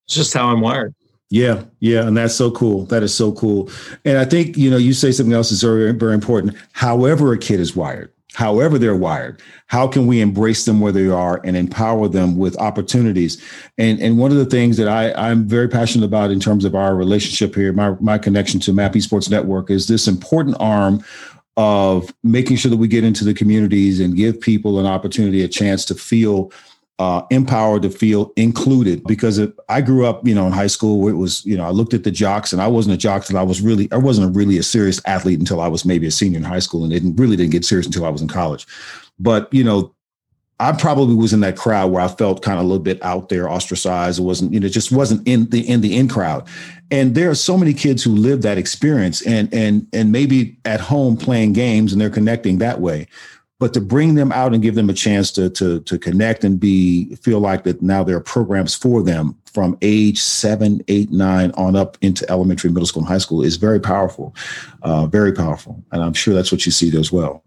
it's 0.06 0.14
just 0.14 0.34
how 0.34 0.48
I'm 0.48 0.60
wired. 0.60 0.94
Yeah, 1.30 1.64
yeah, 1.80 2.06
and 2.06 2.16
that's 2.16 2.34
so 2.34 2.50
cool. 2.50 2.84
That 2.86 3.02
is 3.02 3.12
so 3.12 3.32
cool. 3.32 3.70
And 4.04 4.18
I 4.18 4.24
think 4.24 4.56
you 4.56 4.70
know 4.70 4.76
you 4.76 4.92
say 4.92 5.10
something 5.10 5.32
else 5.32 5.50
is 5.50 5.62
very 5.62 5.92
very 5.92 6.14
important. 6.14 6.56
However, 6.72 7.32
a 7.32 7.38
kid 7.38 7.58
is 7.58 7.74
wired, 7.74 8.12
however 8.34 8.78
they're 8.78 8.96
wired 8.96 9.40
how 9.74 9.88
can 9.88 10.06
we 10.06 10.20
embrace 10.20 10.66
them 10.66 10.78
where 10.78 10.92
they 10.92 11.08
are 11.08 11.40
and 11.42 11.56
empower 11.56 12.06
them 12.06 12.36
with 12.36 12.56
opportunities? 12.58 13.42
And 13.78 14.00
and 14.00 14.18
one 14.18 14.30
of 14.30 14.36
the 14.36 14.44
things 14.44 14.76
that 14.76 14.88
i 14.88 15.12
i'm 15.14 15.48
very 15.48 15.68
passionate 15.68 16.04
about 16.04 16.30
in 16.30 16.38
terms 16.38 16.64
of 16.64 16.74
our 16.74 16.94
relationship 16.94 17.54
here 17.54 17.72
my 17.72 17.96
my 18.00 18.18
connection 18.18 18.60
to 18.60 18.72
map 18.72 18.92
esports 18.92 19.30
network 19.30 19.70
is 19.70 19.88
this 19.88 20.06
important 20.06 20.56
arm 20.60 21.02
of 21.56 22.12
making 22.22 22.56
sure 22.56 22.70
that 22.70 22.76
we 22.76 22.88
get 22.88 23.04
into 23.04 23.24
the 23.24 23.34
communities 23.34 24.00
and 24.00 24.16
give 24.16 24.40
people 24.40 24.78
an 24.78 24.86
opportunity 24.86 25.42
a 25.42 25.48
chance 25.48 25.84
to 25.84 25.94
feel 25.94 26.52
uh, 26.98 27.22
empowered 27.30 27.82
to 27.82 27.90
feel 27.90 28.32
included 28.36 29.02
because 29.04 29.38
it, 29.38 29.52
I 29.68 29.80
grew 29.80 30.06
up, 30.06 30.26
you 30.26 30.34
know, 30.34 30.46
in 30.46 30.52
high 30.52 30.68
school 30.68 31.00
where 31.00 31.12
it 31.12 31.16
was, 31.16 31.44
you 31.44 31.56
know, 31.56 31.64
I 31.64 31.70
looked 31.70 31.92
at 31.92 32.04
the 32.04 32.10
jocks 32.10 32.52
and 32.52 32.62
I 32.62 32.68
wasn't 32.68 32.94
a 32.94 32.98
jock 32.98 33.22
until 33.22 33.38
I 33.38 33.42
was 33.42 33.60
really, 33.60 33.88
I 33.90 33.96
wasn't 33.96 34.28
a 34.28 34.30
really 34.30 34.58
a 34.58 34.62
serious 34.62 35.00
athlete 35.06 35.40
until 35.40 35.60
I 35.60 35.66
was 35.66 35.84
maybe 35.84 36.06
a 36.06 36.12
senior 36.12 36.38
in 36.38 36.44
high 36.44 36.60
school 36.60 36.84
and 36.84 36.92
didn't 36.92 37.16
really 37.16 37.36
didn't 37.36 37.52
get 37.52 37.64
serious 37.64 37.86
until 37.86 38.04
I 38.04 38.10
was 38.10 38.22
in 38.22 38.28
college. 38.28 38.66
But, 39.18 39.52
you 39.52 39.64
know, 39.64 39.92
I 40.60 40.70
probably 40.70 41.16
was 41.16 41.32
in 41.32 41.40
that 41.40 41.56
crowd 41.56 41.90
where 41.90 42.00
I 42.00 42.06
felt 42.06 42.42
kind 42.42 42.58
of 42.58 42.64
a 42.64 42.68
little 42.68 42.82
bit 42.82 43.02
out 43.02 43.28
there, 43.28 43.50
ostracized. 43.50 44.20
It 44.20 44.22
wasn't, 44.22 44.52
you 44.52 44.60
know, 44.60 44.68
just 44.68 44.92
wasn't 44.92 45.26
in 45.26 45.50
the 45.50 45.68
in 45.68 45.80
the 45.80 45.96
in 45.96 46.08
crowd. 46.08 46.46
And 46.92 47.16
there 47.16 47.28
are 47.28 47.34
so 47.34 47.58
many 47.58 47.74
kids 47.74 48.04
who 48.04 48.14
live 48.14 48.42
that 48.42 48.56
experience 48.56 49.20
and 49.26 49.52
and 49.52 49.88
and 49.92 50.12
maybe 50.12 50.56
at 50.64 50.80
home 50.80 51.16
playing 51.16 51.54
games 51.54 51.92
and 51.92 52.00
they're 52.00 52.08
connecting 52.08 52.58
that 52.58 52.80
way 52.80 53.08
but 53.64 53.72
to 53.72 53.80
bring 53.80 54.14
them 54.14 54.30
out 54.30 54.52
and 54.52 54.62
give 54.62 54.74
them 54.74 54.90
a 54.90 54.92
chance 54.92 55.32
to 55.32 55.48
to 55.48 55.80
to 55.80 55.98
connect 55.98 56.44
and 56.44 56.60
be 56.60 57.14
feel 57.14 57.40
like 57.40 57.64
that 57.64 57.80
now 57.80 58.04
there 58.04 58.14
are 58.14 58.20
programs 58.20 58.74
for 58.74 59.02
them 59.02 59.34
from 59.54 59.78
age 59.80 60.20
seven, 60.20 60.82
eight, 60.88 61.10
nine 61.10 61.50
on 61.52 61.74
up 61.74 61.96
into 62.02 62.30
elementary, 62.30 62.70
middle 62.70 62.84
school, 62.84 63.00
and 63.00 63.08
high 63.08 63.16
school 63.16 63.42
is 63.42 63.56
very 63.56 63.80
powerful, 63.80 64.36
uh, 64.82 65.06
very 65.06 65.32
powerful, 65.32 65.82
and 65.92 66.02
I'm 66.02 66.12
sure 66.12 66.34
that's 66.34 66.52
what 66.52 66.66
you 66.66 66.72
see 66.72 66.94
as 66.98 67.10
well. 67.10 67.42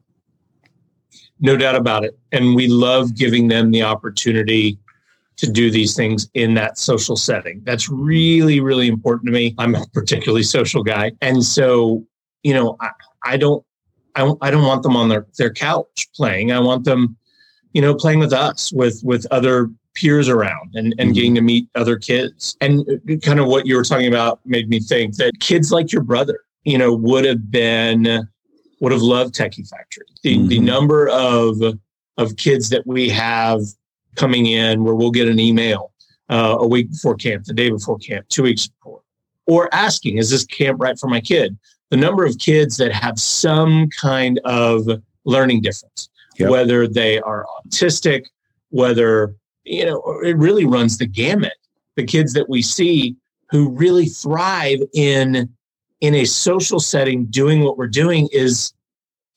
No 1.39 1.55
doubt 1.55 1.75
about 1.75 2.03
it, 2.03 2.17
and 2.31 2.55
we 2.55 2.67
love 2.67 3.13
giving 3.13 3.47
them 3.47 3.69
the 3.69 3.83
opportunity 3.83 4.79
to 5.35 5.51
do 5.51 5.69
these 5.69 5.95
things 5.95 6.31
in 6.33 6.55
that 6.55 6.79
social 6.79 7.15
setting. 7.15 7.61
That's 7.63 7.89
really, 7.89 8.59
really 8.59 8.87
important 8.87 9.27
to 9.27 9.31
me. 9.31 9.53
I'm 9.59 9.75
a 9.75 9.85
particularly 9.93 10.41
social 10.41 10.81
guy. 10.81 11.11
And 11.21 11.43
so, 11.43 12.03
you 12.41 12.55
know, 12.55 12.75
I, 12.81 12.89
I 13.23 13.37
don't 13.37 13.63
I, 14.17 14.33
I 14.41 14.51
don't 14.51 14.65
want 14.65 14.83
them 14.83 14.95
on 14.95 15.07
their, 15.09 15.27
their 15.37 15.53
couch 15.53 16.09
playing. 16.15 16.51
I 16.51 16.59
want 16.59 16.83
them, 16.83 17.15
you 17.73 17.81
know, 17.81 17.93
playing 17.93 18.19
with 18.19 18.33
us, 18.33 18.73
with 18.73 18.99
with 19.03 19.25
other 19.31 19.69
peers 19.93 20.29
around 20.29 20.75
and, 20.75 20.93
and 20.97 20.99
mm-hmm. 20.99 21.11
getting 21.13 21.35
to 21.35 21.41
meet 21.41 21.69
other 21.75 21.97
kids. 21.97 22.57
And 22.61 22.85
kind 23.23 23.39
of 23.39 23.47
what 23.47 23.65
you 23.65 23.75
were 23.75 23.83
talking 23.83 24.07
about 24.07 24.39
made 24.45 24.69
me 24.69 24.79
think 24.79 25.15
that 25.15 25.39
kids 25.39 25.71
like 25.71 25.91
your 25.91 26.03
brother, 26.03 26.39
you 26.63 26.77
know, 26.77 26.93
would 26.93 27.25
have 27.25 27.49
been 27.49 28.27
would 28.79 28.91
have 28.91 29.01
loved 29.01 29.33
Techie 29.33 29.67
Factory. 29.67 30.05
The 30.23 30.37
mm-hmm. 30.37 30.47
the 30.47 30.59
number 30.59 31.09
of 31.09 31.61
of 32.17 32.35
kids 32.37 32.69
that 32.69 32.85
we 32.85 33.09
have 33.09 33.61
coming 34.15 34.47
in 34.47 34.83
where 34.83 34.95
we'll 34.95 35.11
get 35.11 35.27
an 35.27 35.39
email 35.39 35.93
uh, 36.29 36.57
a 36.59 36.67
week 36.67 36.89
before 36.89 37.15
camp, 37.15 37.45
the 37.45 37.53
day 37.53 37.69
before 37.69 37.97
camp, 37.99 38.27
two 38.29 38.43
weeks 38.43 38.67
before, 38.67 39.01
or 39.45 39.73
asking, 39.73 40.17
is 40.17 40.29
this 40.29 40.43
camp 40.45 40.81
right 40.81 40.97
for 40.99 41.07
my 41.07 41.21
kid? 41.21 41.57
The 41.89 41.97
number 41.97 42.25
of 42.25 42.37
kids 42.37 42.77
that 42.77 42.91
have 42.91 43.19
some 43.19 43.89
kind 43.89 44.39
of 44.45 44.87
learning 45.25 45.61
difference, 45.61 46.09
yep. 46.37 46.49
whether 46.49 46.87
they 46.87 47.19
are 47.21 47.45
autistic, 47.65 48.25
whether, 48.69 49.35
you 49.63 49.85
know, 49.85 50.01
it 50.23 50.37
really 50.37 50.65
runs 50.65 50.97
the 50.97 51.05
gamut. 51.05 51.53
The 51.95 52.05
kids 52.05 52.33
that 52.33 52.49
we 52.49 52.61
see 52.61 53.15
who 53.49 53.69
really 53.69 54.05
thrive 54.05 54.79
in 54.93 55.49
in 55.99 56.13
a 56.13 56.25
social 56.25 56.79
setting 56.79 57.25
doing 57.25 57.61
what 57.61 57.77
we're 57.77 57.87
doing 57.87 58.29
is 58.31 58.73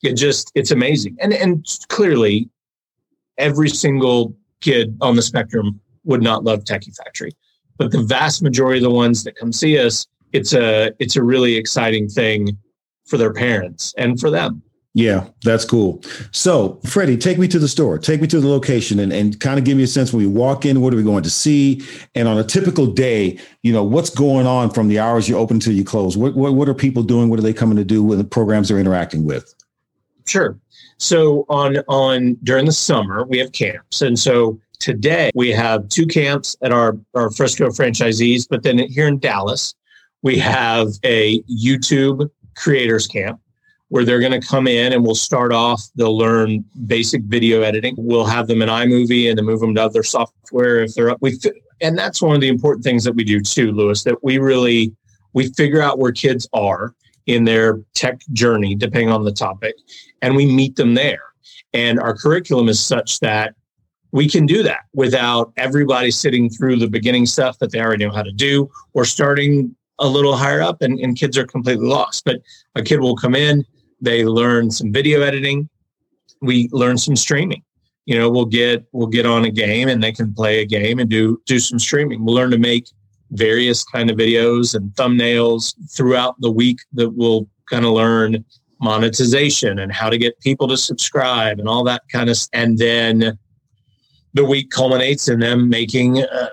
it 0.03 0.13
just 0.13 0.51
it's 0.53 0.71
amazing. 0.71 1.17
And 1.19 1.33
and 1.33 1.65
clearly 1.87 2.49
every 3.37 3.69
single 3.69 4.35
kid 4.59 4.95
on 5.01 5.15
the 5.15 5.21
spectrum 5.21 5.79
would 6.03 6.21
not 6.21 6.43
love 6.43 6.63
Techie 6.63 6.95
Factory. 6.95 7.31
But 7.77 7.91
the 7.91 8.03
vast 8.03 8.43
majority 8.43 8.77
of 8.77 8.83
the 8.83 8.91
ones 8.91 9.23
that 9.23 9.35
come 9.35 9.51
see 9.51 9.79
us 9.79 10.05
it's 10.33 10.53
a 10.53 10.91
it's 10.99 11.15
a 11.15 11.23
really 11.23 11.55
exciting 11.55 12.07
thing 12.07 12.57
for 13.05 13.17
their 13.17 13.33
parents 13.33 13.93
and 13.97 14.19
for 14.19 14.29
them. 14.29 14.61
Yeah, 14.93 15.27
that's 15.43 15.63
cool. 15.63 16.03
So, 16.31 16.81
Freddie, 16.85 17.15
take 17.15 17.37
me 17.37 17.47
to 17.47 17.59
the 17.59 17.67
store. 17.69 17.97
Take 17.97 18.19
me 18.19 18.27
to 18.27 18.41
the 18.41 18.49
location 18.49 18.99
and, 18.99 19.13
and 19.13 19.39
kind 19.39 19.57
of 19.57 19.63
give 19.63 19.77
me 19.77 19.83
a 19.83 19.87
sense 19.87 20.11
when 20.11 20.21
we 20.21 20.27
walk 20.27 20.65
in, 20.65 20.81
what 20.81 20.93
are 20.93 20.97
we 20.97 21.03
going 21.03 21.23
to 21.23 21.29
see? 21.29 21.81
And 22.13 22.27
on 22.27 22.37
a 22.37 22.43
typical 22.43 22.87
day, 22.87 23.39
you 23.63 23.71
know, 23.71 23.85
what's 23.85 24.09
going 24.09 24.45
on 24.45 24.69
from 24.69 24.89
the 24.89 24.99
hours 24.99 25.29
you 25.29 25.37
open 25.37 25.61
to 25.61 25.71
you 25.71 25.85
close? 25.85 26.17
What, 26.17 26.35
what, 26.35 26.55
what 26.55 26.67
are 26.67 26.73
people 26.73 27.03
doing? 27.03 27.29
What 27.29 27.39
are 27.39 27.41
they 27.41 27.53
coming 27.53 27.77
to 27.77 27.85
do 27.85 28.03
with 28.03 28.17
the 28.17 28.25
programs 28.25 28.67
they're 28.67 28.79
interacting 28.79 29.23
with? 29.23 29.55
Sure. 30.25 30.59
So 30.97 31.45
on 31.47 31.77
on 31.87 32.37
during 32.43 32.65
the 32.65 32.71
summer, 32.73 33.25
we 33.25 33.39
have 33.39 33.53
camps. 33.53 34.01
And 34.01 34.19
so 34.19 34.59
today 34.79 35.31
we 35.33 35.49
have 35.49 35.87
two 35.87 36.05
camps 36.05 36.57
at 36.61 36.71
our, 36.71 36.97
our 37.15 37.31
Frisco 37.31 37.69
franchisees, 37.69 38.45
but 38.47 38.63
then 38.63 38.77
here 38.77 39.07
in 39.07 39.19
Dallas, 39.19 39.73
we 40.21 40.37
have 40.37 40.89
a 41.03 41.41
YouTube 41.43 42.29
creators 42.55 43.07
camp 43.07 43.39
where 43.89 44.05
they're 44.05 44.19
going 44.19 44.39
to 44.39 44.47
come 44.47 44.67
in 44.67 44.93
and 44.93 45.03
we'll 45.03 45.15
start 45.15 45.51
off. 45.51 45.83
They'll 45.95 46.17
learn 46.17 46.63
basic 46.87 47.23
video 47.23 47.61
editing. 47.61 47.95
We'll 47.97 48.25
have 48.25 48.47
them 48.47 48.61
in 48.61 48.69
iMovie 48.69 49.29
and 49.29 49.37
then 49.37 49.45
move 49.45 49.59
them 49.59 49.75
to 49.75 49.83
other 49.83 50.03
software 50.03 50.81
if 50.83 50.95
they're 50.95 51.09
up. 51.09 51.17
We 51.21 51.37
and 51.81 51.97
that's 51.97 52.21
one 52.21 52.35
of 52.35 52.41
the 52.41 52.47
important 52.47 52.83
things 52.83 53.03
that 53.03 53.13
we 53.13 53.23
do 53.23 53.41
too, 53.41 53.71
Lewis. 53.71 54.03
That 54.03 54.23
we 54.23 54.37
really 54.37 54.95
we 55.33 55.51
figure 55.53 55.81
out 55.81 55.99
where 55.99 56.11
kids 56.11 56.47
are 56.53 56.95
in 57.25 57.43
their 57.43 57.81
tech 57.93 58.21
journey, 58.31 58.75
depending 58.75 59.11
on 59.11 59.23
the 59.23 59.31
topic, 59.31 59.75
and 60.21 60.35
we 60.35 60.45
meet 60.45 60.75
them 60.75 60.93
there. 60.93 61.23
And 61.73 61.99
our 61.99 62.15
curriculum 62.15 62.69
is 62.69 62.79
such 62.79 63.19
that 63.19 63.55
we 64.11 64.27
can 64.27 64.45
do 64.45 64.61
that 64.63 64.81
without 64.93 65.53
everybody 65.57 66.11
sitting 66.11 66.49
through 66.49 66.77
the 66.77 66.87
beginning 66.87 67.25
stuff 67.25 67.59
that 67.59 67.71
they 67.71 67.79
already 67.79 68.05
know 68.05 68.11
how 68.11 68.23
to 68.23 68.31
do 68.31 68.69
or 68.93 69.05
starting 69.05 69.75
a 70.01 70.07
little 70.07 70.35
higher 70.35 70.61
up 70.61 70.81
and, 70.81 70.99
and 70.99 71.17
kids 71.17 71.37
are 71.37 71.45
completely 71.45 71.87
lost. 71.87 72.25
But 72.25 72.41
a 72.75 72.83
kid 72.83 72.99
will 72.99 73.15
come 73.15 73.35
in, 73.35 73.63
they 74.01 74.25
learn 74.25 74.71
some 74.71 74.91
video 74.91 75.21
editing, 75.21 75.69
we 76.41 76.67
learn 76.71 76.97
some 76.97 77.15
streaming. 77.15 77.63
You 78.05 78.17
know, 78.17 78.29
we'll 78.29 78.45
get 78.45 78.83
we'll 78.91 79.07
get 79.07 79.25
on 79.25 79.45
a 79.45 79.51
game 79.51 79.87
and 79.87 80.03
they 80.03 80.11
can 80.11 80.33
play 80.33 80.61
a 80.61 80.65
game 80.65 80.99
and 80.99 81.09
do 81.09 81.39
do 81.45 81.59
some 81.59 81.79
streaming. 81.79 82.25
We'll 82.25 82.35
learn 82.35 82.51
to 82.51 82.57
make 82.57 82.87
various 83.29 83.83
kind 83.83 84.09
of 84.09 84.17
videos 84.17 84.75
and 84.75 84.91
thumbnails 84.95 85.73
throughout 85.95 86.35
the 86.41 86.51
week 86.51 86.79
that 86.93 87.11
we'll 87.11 87.47
kind 87.69 87.85
of 87.85 87.91
learn 87.91 88.43
monetization 88.81 89.79
and 89.79 89.91
how 89.91 90.09
to 90.09 90.17
get 90.17 90.39
people 90.39 90.67
to 90.67 90.75
subscribe 90.75 91.59
and 91.59 91.69
all 91.69 91.83
that 91.83 92.01
kind 92.11 92.29
of 92.29 92.37
and 92.51 92.79
then 92.79 93.37
the 94.33 94.43
week 94.43 94.71
culminates 94.71 95.27
in 95.27 95.39
them 95.39 95.69
making 95.69 96.23
uh, 96.23 96.49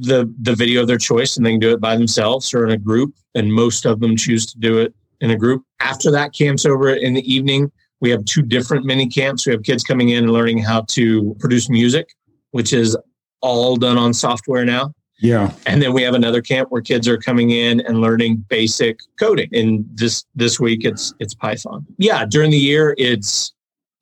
the 0.00 0.32
the 0.40 0.54
video 0.54 0.82
of 0.82 0.86
their 0.86 0.98
choice 0.98 1.36
and 1.36 1.44
they 1.44 1.50
can 1.50 1.60
do 1.60 1.72
it 1.72 1.80
by 1.80 1.96
themselves 1.96 2.52
or 2.54 2.66
in 2.66 2.72
a 2.72 2.78
group 2.78 3.14
and 3.34 3.52
most 3.52 3.86
of 3.86 4.00
them 4.00 4.16
choose 4.16 4.46
to 4.46 4.58
do 4.58 4.78
it 4.78 4.94
in 5.20 5.30
a 5.30 5.36
group. 5.36 5.62
After 5.80 6.10
that 6.12 6.32
camp's 6.32 6.64
over 6.64 6.90
in 6.90 7.14
the 7.14 7.32
evening, 7.32 7.70
we 8.00 8.10
have 8.10 8.24
two 8.24 8.42
different 8.42 8.84
mini 8.84 9.08
camps. 9.08 9.46
We 9.46 9.52
have 9.52 9.62
kids 9.62 9.82
coming 9.82 10.10
in 10.10 10.24
and 10.24 10.32
learning 10.32 10.58
how 10.58 10.82
to 10.82 11.36
produce 11.40 11.68
music, 11.68 12.14
which 12.52 12.72
is 12.72 12.96
all 13.40 13.76
done 13.76 13.98
on 13.98 14.14
software 14.14 14.64
now. 14.64 14.92
Yeah. 15.20 15.52
And 15.66 15.82
then 15.82 15.92
we 15.92 16.02
have 16.02 16.14
another 16.14 16.40
camp 16.40 16.70
where 16.70 16.80
kids 16.80 17.08
are 17.08 17.18
coming 17.18 17.50
in 17.50 17.80
and 17.80 18.00
learning 18.00 18.44
basic 18.48 19.00
coding. 19.18 19.48
And 19.52 19.84
this 19.94 20.24
this 20.34 20.60
week 20.60 20.84
it's 20.84 21.12
it's 21.18 21.34
Python. 21.34 21.84
Yeah, 21.98 22.24
during 22.24 22.50
the 22.50 22.58
year 22.58 22.94
it's 22.98 23.52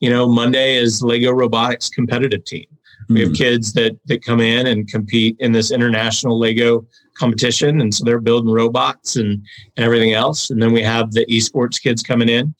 you 0.01 0.11
know, 0.11 0.29
Monday 0.29 0.77
is 0.77 1.03
Lego 1.03 1.33
Robotics 1.33 1.89
competitive 1.89 2.45
team. 2.45 2.67
We 3.09 3.21
have 3.21 3.31
hmm. 3.31 3.35
kids 3.35 3.73
that 3.75 3.97
that 4.07 4.25
come 4.25 4.41
in 4.41 4.67
and 4.67 4.89
compete 4.89 5.37
in 5.39 5.53
this 5.53 5.71
international 5.71 6.39
Lego 6.39 6.87
competition, 7.17 7.81
and 7.81 7.95
so 7.95 8.05
they're 8.05 8.21
building 8.21 8.53
robots 8.53 9.17
and 9.17 9.45
and 9.77 9.85
everything 9.85 10.13
else. 10.13 10.51
And 10.51 10.61
then 10.61 10.73
we 10.73 10.83
have 10.83 11.13
the 11.13 11.27
esports 11.27 11.81
kids 11.81 12.03
coming 12.03 12.29
in 12.29 12.55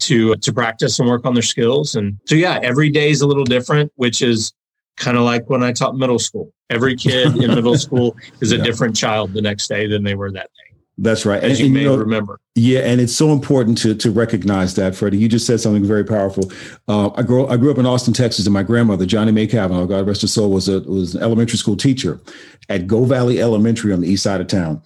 to 0.00 0.36
to 0.36 0.52
practice 0.52 0.98
and 0.98 1.08
work 1.08 1.26
on 1.26 1.34
their 1.34 1.42
skills. 1.42 1.94
And 1.94 2.18
so 2.26 2.34
yeah, 2.34 2.58
every 2.62 2.90
day 2.90 3.10
is 3.10 3.20
a 3.20 3.26
little 3.26 3.44
different, 3.44 3.92
which 3.96 4.22
is 4.22 4.52
kind 4.96 5.16
of 5.16 5.24
like 5.24 5.48
when 5.48 5.62
I 5.62 5.72
taught 5.72 5.96
middle 5.96 6.18
school. 6.18 6.52
Every 6.68 6.94
kid 6.94 7.36
in 7.36 7.48
middle 7.54 7.76
school 7.86 8.16
is 8.40 8.52
a 8.52 8.56
yeah. 8.56 8.64
different 8.64 8.96
child 8.96 9.32
the 9.32 9.42
next 9.42 9.68
day 9.68 9.86
than 9.86 10.04
they 10.04 10.14
were 10.14 10.30
that 10.32 10.50
day. 10.56 10.59
That's 11.02 11.24
right. 11.24 11.42
As 11.42 11.52
and, 11.52 11.60
you 11.60 11.64
and, 11.66 11.74
may 11.74 11.80
you 11.80 11.86
know, 11.86 11.96
remember. 11.96 12.38
Yeah, 12.54 12.80
and 12.80 13.00
it's 13.00 13.16
so 13.16 13.32
important 13.32 13.78
to 13.78 13.94
to 13.94 14.10
recognize 14.10 14.74
that, 14.74 14.94
Freddie. 14.94 15.16
You 15.16 15.28
just 15.28 15.46
said 15.46 15.58
something 15.58 15.84
very 15.84 16.04
powerful. 16.04 16.52
Uh, 16.88 17.10
I 17.14 17.22
grew 17.22 17.46
I 17.46 17.56
grew 17.56 17.70
up 17.70 17.78
in 17.78 17.86
Austin, 17.86 18.12
Texas, 18.12 18.46
and 18.46 18.52
my 18.52 18.62
grandmother, 18.62 19.06
Johnny 19.06 19.32
Mae 19.32 19.46
Cavanaugh, 19.46 19.86
God 19.86 20.06
rest 20.06 20.20
her 20.20 20.28
soul, 20.28 20.50
was 20.50 20.68
a 20.68 20.80
was 20.80 21.14
an 21.14 21.22
elementary 21.22 21.56
school 21.56 21.76
teacher 21.76 22.20
at 22.68 22.86
Govalle 22.86 23.38
Elementary 23.38 23.94
on 23.94 24.02
the 24.02 24.08
east 24.08 24.22
side 24.22 24.42
of 24.42 24.46
town. 24.46 24.82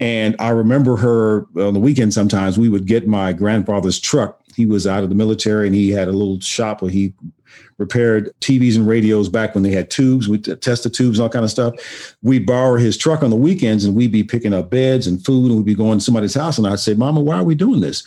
And 0.00 0.36
I 0.38 0.50
remember 0.50 0.96
her 0.96 1.46
on 1.60 1.74
the 1.74 1.80
weekend. 1.80 2.14
Sometimes 2.14 2.58
we 2.58 2.70
would 2.70 2.86
get 2.86 3.06
my 3.06 3.34
grandfather's 3.34 4.00
truck. 4.00 4.40
He 4.56 4.64
was 4.64 4.86
out 4.86 5.02
of 5.02 5.10
the 5.10 5.14
military, 5.14 5.66
and 5.66 5.76
he 5.76 5.90
had 5.90 6.08
a 6.08 6.12
little 6.12 6.40
shop 6.40 6.80
where 6.80 6.90
he 6.90 7.12
repaired 7.78 8.32
TVs 8.40 8.76
and 8.76 8.86
radios 8.86 9.28
back 9.28 9.54
when 9.54 9.62
they 9.62 9.70
had 9.70 9.90
tubes. 9.90 10.28
We 10.28 10.38
test 10.38 10.82
the 10.82 10.90
tubes, 10.90 11.20
all 11.20 11.28
kind 11.28 11.44
of 11.44 11.50
stuff. 11.50 11.74
We'd 12.22 12.46
borrow 12.46 12.76
his 12.76 12.96
truck 12.96 13.22
on 13.22 13.30
the 13.30 13.36
weekends 13.36 13.84
and 13.84 13.94
we'd 13.94 14.12
be 14.12 14.24
picking 14.24 14.54
up 14.54 14.70
beds 14.70 15.06
and 15.06 15.24
food 15.24 15.50
and 15.50 15.56
we'd 15.56 15.66
be 15.66 15.74
going 15.74 15.98
to 15.98 16.04
somebody's 16.04 16.34
house. 16.34 16.58
And 16.58 16.66
I'd 16.66 16.80
say, 16.80 16.94
Mama, 16.94 17.20
why 17.20 17.36
are 17.36 17.44
we 17.44 17.54
doing 17.54 17.80
this? 17.80 18.04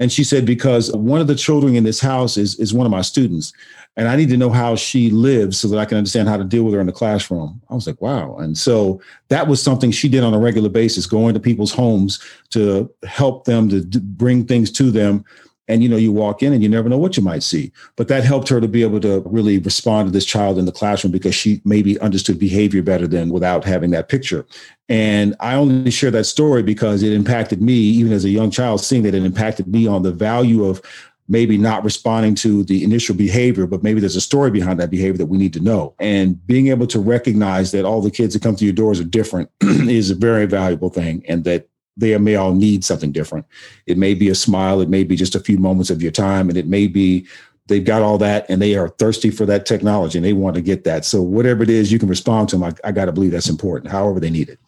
And 0.00 0.10
she 0.10 0.24
said, 0.24 0.44
because 0.44 0.92
one 0.92 1.20
of 1.20 1.28
the 1.28 1.36
children 1.36 1.76
in 1.76 1.84
this 1.84 2.00
house 2.00 2.36
is, 2.36 2.58
is 2.58 2.74
one 2.74 2.84
of 2.84 2.90
my 2.90 3.02
students. 3.02 3.52
And 3.96 4.08
I 4.08 4.16
need 4.16 4.28
to 4.30 4.36
know 4.36 4.50
how 4.50 4.74
she 4.74 5.08
lives 5.10 5.58
so 5.58 5.68
that 5.68 5.78
I 5.78 5.84
can 5.84 5.96
understand 5.96 6.28
how 6.28 6.36
to 6.36 6.42
deal 6.42 6.64
with 6.64 6.74
her 6.74 6.80
in 6.80 6.86
the 6.86 6.92
classroom. 6.92 7.62
I 7.70 7.74
was 7.74 7.86
like, 7.86 8.00
wow. 8.00 8.36
And 8.38 8.58
so 8.58 9.00
that 9.28 9.46
was 9.46 9.62
something 9.62 9.92
she 9.92 10.08
did 10.08 10.24
on 10.24 10.34
a 10.34 10.38
regular 10.38 10.68
basis, 10.68 11.06
going 11.06 11.34
to 11.34 11.40
people's 11.40 11.72
homes 11.72 12.18
to 12.50 12.92
help 13.04 13.44
them 13.44 13.68
to 13.68 14.00
bring 14.00 14.46
things 14.46 14.72
to 14.72 14.90
them 14.90 15.24
and 15.68 15.82
you 15.82 15.88
know 15.88 15.96
you 15.96 16.12
walk 16.12 16.42
in 16.42 16.52
and 16.52 16.62
you 16.62 16.68
never 16.68 16.88
know 16.88 16.98
what 16.98 17.16
you 17.16 17.22
might 17.22 17.42
see 17.42 17.72
but 17.96 18.08
that 18.08 18.24
helped 18.24 18.48
her 18.48 18.60
to 18.60 18.68
be 18.68 18.82
able 18.82 19.00
to 19.00 19.20
really 19.26 19.58
respond 19.58 20.06
to 20.06 20.12
this 20.12 20.24
child 20.24 20.58
in 20.58 20.64
the 20.64 20.72
classroom 20.72 21.12
because 21.12 21.34
she 21.34 21.60
maybe 21.64 21.98
understood 22.00 22.38
behavior 22.38 22.82
better 22.82 23.06
than 23.06 23.30
without 23.30 23.64
having 23.64 23.90
that 23.90 24.08
picture 24.08 24.46
and 24.88 25.34
i 25.40 25.54
only 25.54 25.90
share 25.90 26.10
that 26.10 26.24
story 26.24 26.62
because 26.62 27.02
it 27.02 27.12
impacted 27.12 27.60
me 27.60 27.74
even 27.74 28.12
as 28.12 28.24
a 28.24 28.30
young 28.30 28.50
child 28.50 28.80
seeing 28.80 29.02
that 29.02 29.14
it 29.14 29.24
impacted 29.24 29.66
me 29.66 29.86
on 29.86 30.02
the 30.02 30.12
value 30.12 30.64
of 30.64 30.80
maybe 31.28 31.56
not 31.56 31.84
responding 31.84 32.34
to 32.34 32.64
the 32.64 32.84
initial 32.84 33.14
behavior, 33.14 33.66
but 33.66 33.82
maybe 33.82 34.00
there's 34.00 34.16
a 34.16 34.20
story 34.20 34.50
behind 34.50 34.78
that 34.78 34.90
behavior 34.90 35.16
that 35.16 35.26
we 35.26 35.38
need 35.38 35.52
to 35.54 35.60
know. 35.60 35.94
And 35.98 36.44
being 36.46 36.68
able 36.68 36.86
to 36.88 37.00
recognize 37.00 37.72
that 37.72 37.84
all 37.84 38.02
the 38.02 38.10
kids 38.10 38.34
that 38.34 38.42
come 38.42 38.56
to 38.56 38.64
your 38.64 38.74
doors 38.74 39.00
are 39.00 39.04
different 39.04 39.50
is 39.62 40.10
a 40.10 40.14
very 40.14 40.46
valuable 40.46 40.90
thing. 40.90 41.24
And 41.28 41.44
that 41.44 41.68
they 41.96 42.16
may 42.18 42.34
all 42.36 42.54
need 42.54 42.84
something 42.84 43.12
different. 43.12 43.46
It 43.86 43.98
may 43.98 44.14
be 44.14 44.28
a 44.28 44.34
smile, 44.34 44.80
it 44.80 44.88
may 44.88 45.04
be 45.04 45.16
just 45.16 45.34
a 45.34 45.40
few 45.40 45.58
moments 45.58 45.90
of 45.90 46.02
your 46.02 46.12
time, 46.12 46.48
and 46.48 46.58
it 46.58 46.66
may 46.66 46.86
be 46.86 47.26
they've 47.66 47.84
got 47.84 48.02
all 48.02 48.18
that 48.18 48.44
and 48.48 48.60
they 48.60 48.74
are 48.74 48.88
thirsty 48.88 49.30
for 49.30 49.46
that 49.46 49.64
technology 49.64 50.18
and 50.18 50.24
they 50.24 50.34
want 50.34 50.54
to 50.54 50.60
get 50.60 50.84
that. 50.84 51.04
So 51.04 51.22
whatever 51.22 51.62
it 51.62 51.70
is, 51.70 51.90
you 51.90 51.98
can 51.98 52.08
respond 52.08 52.50
to 52.50 52.56
them. 52.56 52.64
I, 52.64 52.88
I 52.88 52.92
got 52.92 53.06
to 53.06 53.12
believe 53.12 53.30
that's 53.30 53.48
important, 53.48 53.90
however 53.90 54.20
they 54.20 54.30
need 54.30 54.48
it. 54.48 54.58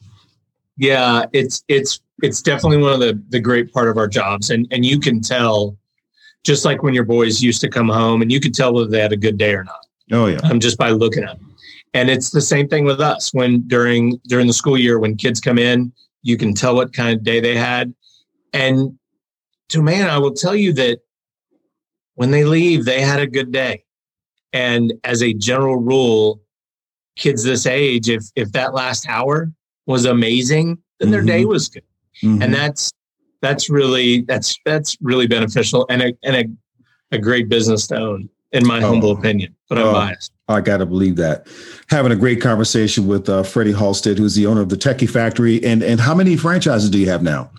Yeah, 0.78 1.24
it's 1.32 1.64
it's 1.68 2.00
it's 2.22 2.42
definitely 2.42 2.78
one 2.78 2.92
of 2.92 3.00
the 3.00 3.20
the 3.30 3.40
great 3.40 3.72
part 3.72 3.88
of 3.88 3.96
our 3.96 4.08
jobs, 4.08 4.50
and 4.50 4.66
and 4.70 4.84
you 4.84 5.00
can 5.00 5.20
tell, 5.20 5.76
just 6.44 6.64
like 6.64 6.82
when 6.82 6.94
your 6.94 7.04
boys 7.04 7.42
used 7.42 7.60
to 7.62 7.68
come 7.68 7.88
home, 7.88 8.22
and 8.22 8.30
you 8.30 8.40
could 8.40 8.54
tell 8.54 8.74
whether 8.74 8.88
they 8.88 9.00
had 9.00 9.12
a 9.12 9.16
good 9.16 9.38
day 9.38 9.54
or 9.54 9.64
not. 9.64 9.86
Oh 10.12 10.26
yeah, 10.26 10.38
um, 10.44 10.60
just 10.60 10.76
by 10.76 10.90
looking 10.90 11.24
at 11.24 11.38
them. 11.38 11.54
And 11.94 12.10
it's 12.10 12.28
the 12.28 12.42
same 12.42 12.68
thing 12.68 12.84
with 12.84 13.00
us 13.00 13.32
when 13.32 13.66
during 13.68 14.20
during 14.28 14.46
the 14.46 14.52
school 14.52 14.76
year 14.76 14.98
when 14.98 15.16
kids 15.16 15.40
come 15.40 15.58
in 15.58 15.92
you 16.26 16.36
can 16.36 16.54
tell 16.54 16.74
what 16.74 16.92
kind 16.92 17.16
of 17.16 17.22
day 17.22 17.40
they 17.40 17.56
had. 17.56 17.94
And 18.52 18.98
to 19.68 19.80
man, 19.80 20.10
I 20.10 20.18
will 20.18 20.34
tell 20.34 20.56
you 20.56 20.72
that 20.74 20.98
when 22.14 22.32
they 22.32 22.44
leave, 22.44 22.84
they 22.84 23.00
had 23.00 23.20
a 23.20 23.26
good 23.26 23.52
day. 23.52 23.84
And 24.52 24.92
as 25.04 25.22
a 25.22 25.32
general 25.34 25.76
rule, 25.76 26.40
kids 27.16 27.44
this 27.44 27.66
age, 27.66 28.08
if 28.08 28.24
if 28.34 28.52
that 28.52 28.74
last 28.74 29.08
hour 29.08 29.52
was 29.86 30.04
amazing, 30.04 30.78
then 30.98 31.10
their 31.10 31.20
mm-hmm. 31.20 31.28
day 31.28 31.44
was 31.44 31.68
good. 31.68 31.84
Mm-hmm. 32.22 32.42
And 32.42 32.54
that's 32.54 32.92
that's 33.40 33.70
really 33.70 34.22
that's 34.22 34.56
that's 34.64 34.96
really 35.00 35.26
beneficial 35.26 35.86
and 35.90 36.02
a 36.02 36.12
and 36.24 36.36
a, 36.36 37.16
a 37.16 37.18
great 37.18 37.48
business 37.48 37.86
to 37.88 37.96
own, 37.96 38.28
in 38.52 38.66
my 38.66 38.78
oh. 38.78 38.88
humble 38.88 39.12
opinion. 39.12 39.55
But 39.68 39.78
I'm 39.78 39.86
oh. 39.86 39.92
biased. 39.92 40.32
I 40.48 40.60
got 40.60 40.76
to 40.76 40.86
believe 40.86 41.16
that. 41.16 41.48
Having 41.88 42.12
a 42.12 42.16
great 42.16 42.40
conversation 42.40 43.06
with 43.08 43.28
uh, 43.28 43.42
Freddie 43.42 43.72
Halstead, 43.72 44.16
who's 44.16 44.36
the 44.36 44.46
owner 44.46 44.60
of 44.60 44.68
the 44.68 44.76
Techie 44.76 45.10
Factory. 45.10 45.62
And, 45.64 45.82
and 45.82 46.00
how 46.00 46.14
many 46.14 46.36
franchises 46.36 46.88
do 46.88 46.98
you 46.98 47.08
have 47.08 47.22
now? 47.22 47.50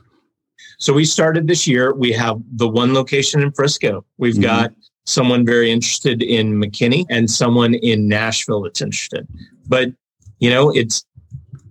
So 0.78 0.94
we 0.94 1.04
started 1.06 1.48
this 1.48 1.68
year. 1.68 1.94
We 1.94 2.12
have 2.14 2.42
the 2.54 2.68
one 2.68 2.94
location 2.94 3.42
in 3.42 3.52
Frisco. 3.52 4.06
We've 4.18 4.36
mm-hmm. 4.36 4.44
got 4.44 4.74
someone 5.06 5.46
very 5.46 5.72
interested 5.72 6.22
in 6.22 6.62
McKinney 6.62 7.06
and 7.10 7.30
someone 7.30 7.74
in 7.74 8.08
Nashville 8.08 8.62
that's 8.62 8.82
interested. 8.82 9.28
But 9.68 9.92
you 10.40 10.50
know, 10.50 10.70
it's 10.72 11.04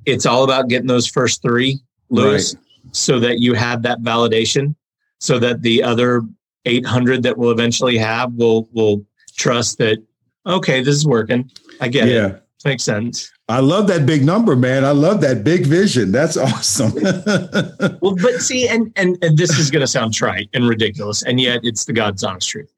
it's 0.07 0.27
all 0.27 0.45
about 0.45 0.69
getting 0.69 0.89
those 0.89 1.07
first 1.07 1.43
three, 1.43 1.81
Lewis, 2.11 2.55
right. 2.55 2.95
so 2.95 3.21
that 3.21 3.39
you 3.39 3.55
have 3.55 3.83
that 3.83 4.01
validation, 4.01 4.75
so 5.21 5.39
that 5.39 5.63
the 5.63 5.83
other 5.83 6.23
800 6.65 7.23
that 7.23 7.39
we'll 7.39 7.53
eventually 7.53 7.97
have 7.97 8.33
will 8.35 8.69
will 8.73 9.05
trust 9.37 9.79
that 9.79 9.99
okay, 10.47 10.83
this 10.83 10.95
is 10.95 11.07
working. 11.07 11.51
I 11.81 11.89
get 11.89 12.09
it. 12.09 12.15
yeah. 12.15 12.27
it. 12.27 12.43
Makes 12.65 12.83
sense. 12.83 13.33
I 13.49 13.61
love 13.61 13.87
that 13.87 14.07
big 14.07 14.25
number, 14.25 14.57
man. 14.57 14.85
I 14.85 14.91
love 14.91 15.21
that 15.21 15.45
big 15.45 15.67
vision. 15.67 16.11
That's 16.11 16.37
awesome. 16.37 16.95
well, 18.01 18.17
but 18.17 18.41
see, 18.41 18.67
and, 18.67 18.93
and 18.97 19.17
and 19.23 19.39
this 19.39 19.57
is 19.57 19.71
going 19.71 19.83
to 19.83 19.87
sound 19.87 20.15
trite 20.15 20.49
and 20.53 20.69
ridiculous, 20.69 21.23
and 21.23 21.41
yet 21.41 21.61
it's 21.63 21.85
the 21.85 21.93
God's 21.93 22.25
honest 22.25 22.49
truth. 22.49 22.73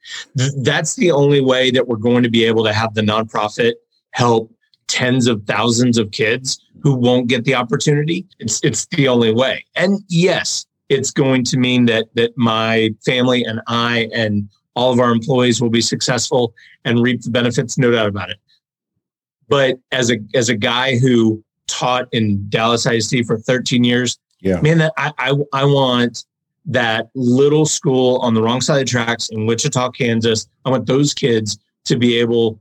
That's 0.59 0.95
the 0.97 1.11
only 1.11 1.41
way 1.41 1.71
that 1.71 1.89
we're 1.89 1.97
going 1.97 2.23
to 2.23 2.29
be 2.29 2.45
able 2.45 2.65
to 2.65 2.73
have 2.75 2.93
the 2.93 3.01
nonprofit 3.01 3.75
help 4.11 4.53
tens 4.89 5.27
of 5.27 5.43
thousands 5.45 5.97
of 5.97 6.11
kids 6.11 6.61
who 6.83 6.95
won't 6.95 7.29
get 7.29 7.45
the 7.45 7.55
opportunity. 7.55 8.27
It's 8.39 8.63
it's 8.63 8.87
the 8.89 9.09
only 9.09 9.33
way. 9.33 9.65
And 9.75 10.01
yes, 10.09 10.67
it's 10.89 11.11
going 11.11 11.45
to 11.45 11.57
mean 11.57 11.87
that 11.87 12.07
that 12.15 12.37
my 12.37 12.91
family 13.07 13.43
and 13.45 13.61
I 13.69 14.11
and 14.15 14.49
all 14.79 14.93
of 14.93 15.01
our 15.01 15.11
employees 15.11 15.61
will 15.61 15.71
be 15.71 15.81
successful 15.81 16.55
and 16.85 17.03
reap 17.03 17.21
the 17.23 17.31
benefits, 17.31 17.77
no 17.77 17.91
doubt 17.91 18.07
about 18.07 18.31
it. 18.31 18.39
But 19.49 19.81
as 19.91 20.09
a 20.11 20.19
as 20.35 20.49
a 20.49 20.55
guy 20.55 20.97
who 20.99 21.43
taught 21.67 22.07
in 22.13 22.49
Dallas 22.49 22.87
ISD 22.87 23.27
for 23.27 23.39
13 23.39 23.83
years, 23.83 24.19
yeah, 24.41 24.61
man, 24.61 24.79
that 24.79 24.93
I, 24.97 25.13
I 25.19 25.35
I 25.53 25.65
want 25.65 26.25
that 26.67 27.09
little 27.17 27.67
school 27.67 28.19
on 28.19 28.35
the 28.35 28.43
wrong 28.43 28.61
side 28.61 28.75
of 28.75 28.87
the 28.87 28.91
tracks 28.91 29.31
in 29.31 29.47
Wichita, 29.47 29.91
Kansas. 29.91 30.47
I 30.65 30.71
want 30.71 30.87
those 30.87 31.13
kids 31.13 31.59
to 31.87 31.97
be 31.97 32.17
able 32.17 32.61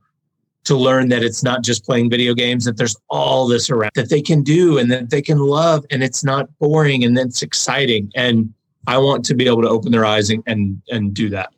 to 0.63 0.75
learn 0.75 1.09
that 1.09 1.23
it's 1.23 1.43
not 1.43 1.63
just 1.63 1.85
playing 1.85 2.09
video 2.09 2.33
games, 2.33 2.65
that 2.65 2.77
there's 2.77 2.95
all 3.09 3.47
this 3.47 3.69
around 3.69 3.91
that 3.95 4.09
they 4.09 4.21
can 4.21 4.41
do 4.41 4.79
and 4.79 4.91
that 4.91 5.11
they 5.11 5.21
can 5.21 5.37
love 5.37 5.85
and 5.91 6.03
it's 6.03 6.23
not 6.23 6.49
boring 6.57 7.03
and 7.03 7.15
then 7.15 7.27
it's 7.27 7.43
exciting. 7.43 8.11
And 8.15 8.53
I 8.87 8.97
want 8.97 9.23
to 9.25 9.35
be 9.35 9.45
able 9.45 9.61
to 9.61 9.69
open 9.69 9.91
their 9.91 10.05
eyes 10.05 10.29
and, 10.29 10.41
and, 10.47 10.81
and 10.89 11.13
do 11.13 11.29
that. 11.29 11.53